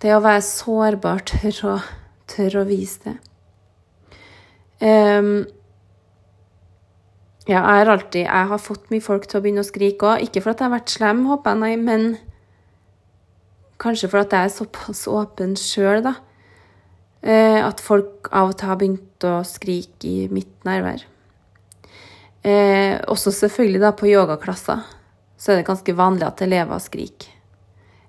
Det 0.00 0.14
å 0.14 0.22
være 0.24 0.46
sårbar, 0.46 1.26
tør 1.26 1.58
å, 1.74 1.74
tør 2.30 2.62
å 2.62 2.68
vise 2.70 3.02
det. 3.04 3.16
Um, 4.78 5.46
ja, 7.48 7.58
jeg 7.58 7.80
har 7.80 7.88
alltid 7.90 8.20
Jeg 8.22 8.48
har 8.50 8.60
fått 8.62 8.90
mye 8.92 9.02
folk 9.02 9.24
til 9.26 9.40
å 9.40 9.42
begynne 9.42 9.64
å 9.64 9.66
skrike 9.66 10.06
òg. 10.12 10.24
Ikke 10.26 10.42
for 10.44 10.52
at 10.52 10.62
jeg 10.62 10.68
har 10.68 10.76
vært 10.76 10.94
slem, 10.94 11.24
håper 11.30 11.54
jeg, 11.54 11.62
nei, 11.64 11.74
men 11.82 12.08
kanskje 13.82 14.10
for 14.10 14.22
at 14.22 14.34
jeg 14.34 14.48
er 14.48 14.54
såpass 14.54 15.04
åpen 15.10 15.54
sjøl, 15.58 16.02
da. 16.06 16.16
Uh, 17.18 17.64
at 17.66 17.80
folk 17.82 18.30
av 18.30 18.52
og 18.52 18.58
til 18.58 18.70
har 18.70 18.78
begynt 18.78 19.26
å 19.26 19.38
skrike 19.46 20.06
i 20.06 20.28
mitt 20.30 20.54
nærvær. 20.68 21.06
Eh, 22.46 22.94
også 23.10 23.32
selvfølgelig 23.34 23.80
da 23.82 23.90
på 23.96 24.06
yogaklasser 24.06 24.84
så 25.38 25.52
er 25.52 25.60
det 25.60 25.66
ganske 25.66 25.94
vanlig 25.98 26.26
at 26.26 26.42
elever 26.42 26.80
skriker. 26.82 27.34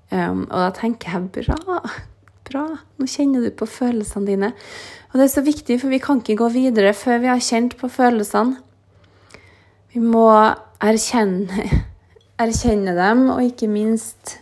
Um, 0.09 0.47
og 0.47 0.57
da 0.57 0.69
tenker 0.73 1.13
jeg 1.13 1.27
bra, 1.35 1.79
bra, 2.49 2.65
nå 2.97 3.07
kjenner 3.09 3.45
du 3.45 3.51
på 3.55 3.67
følelsene 3.69 4.27
dine. 4.27 4.49
Og 5.09 5.19
det 5.19 5.27
er 5.27 5.31
så 5.33 5.43
viktig, 5.45 5.79
for 5.81 5.93
vi 5.93 6.01
kan 6.03 6.21
ikke 6.21 6.39
gå 6.41 6.49
videre 6.53 6.95
før 6.97 7.21
vi 7.23 7.31
har 7.31 7.43
kjent 7.43 7.77
på 7.79 7.89
følelsene. 7.93 8.59
Vi 9.93 10.01
må 10.03 10.27
erkjenne, 10.81 11.69
erkjenne 12.45 12.93
dem, 12.97 13.27
og 13.33 13.43
ikke 13.45 13.69
minst 13.71 14.37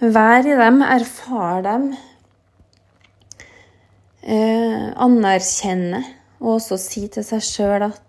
være 0.00 0.52
i 0.52 0.58
dem, 0.58 0.82
erfare 0.84 1.62
dem. 1.64 1.86
Eh, 4.24 4.88
anerkjenne, 5.04 6.02
og 6.40 6.56
også 6.58 6.80
si 6.80 7.06
til 7.12 7.24
seg 7.26 7.44
sjøl 7.44 7.88
at 7.90 8.00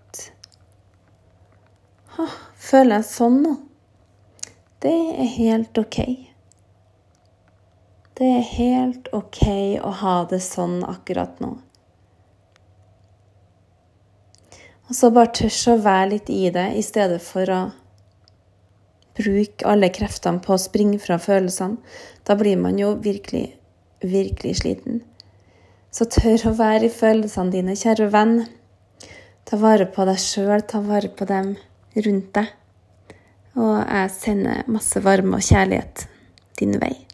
Føler 2.65 3.01
jeg 3.01 3.05
sånn 3.09 3.41
nå? 3.43 3.51
Det 4.81 4.93
er 4.93 5.27
helt 5.35 5.77
OK. 5.77 5.99
Det 8.15 8.27
er 8.31 8.45
helt 8.47 9.09
OK 9.11 9.41
å 9.83 9.89
ha 9.99 10.19
det 10.31 10.39
sånn 10.39 10.77
akkurat 10.87 11.41
nå. 11.43 11.49
Og 14.85 14.93
så 14.95 15.09
bare 15.11 15.33
tørs 15.35 15.57
å 15.67 15.79
være 15.83 16.13
litt 16.13 16.29
i 16.31 16.45
det, 16.53 16.69
i 16.79 16.83
stedet 16.85 17.19
for 17.25 17.49
å 17.51 17.59
bruke 19.19 19.67
alle 19.67 19.89
kreftene 19.91 20.39
på 20.43 20.53
å 20.55 20.61
springe 20.61 20.99
fra 21.03 21.17
følelsene. 21.19 21.81
Da 22.23 22.37
blir 22.39 22.59
man 22.61 22.79
jo 22.79 22.93
virkelig, 23.03 23.49
virkelig 23.99 24.61
sliten. 24.61 25.01
Så 25.91 26.07
tør 26.11 26.51
å 26.51 26.57
være 26.59 26.87
i 26.87 26.93
følelsene 26.93 27.51
dine, 27.51 27.75
kjære 27.75 28.07
venn. 28.13 28.37
Ta 29.43 29.59
vare 29.59 29.89
på 29.91 30.05
deg 30.07 30.21
sjøl, 30.21 30.63
ta 30.63 30.79
vare 30.85 31.11
på 31.11 31.27
dem 31.27 31.55
rundt 31.95 32.31
deg. 32.37 32.53
Og 33.55 33.75
jeg 33.79 34.15
sender 34.15 34.63
masse 34.71 35.03
varme 35.03 35.39
og 35.39 35.47
kjærlighet 35.47 36.07
din 36.59 36.79
vei. 36.79 37.04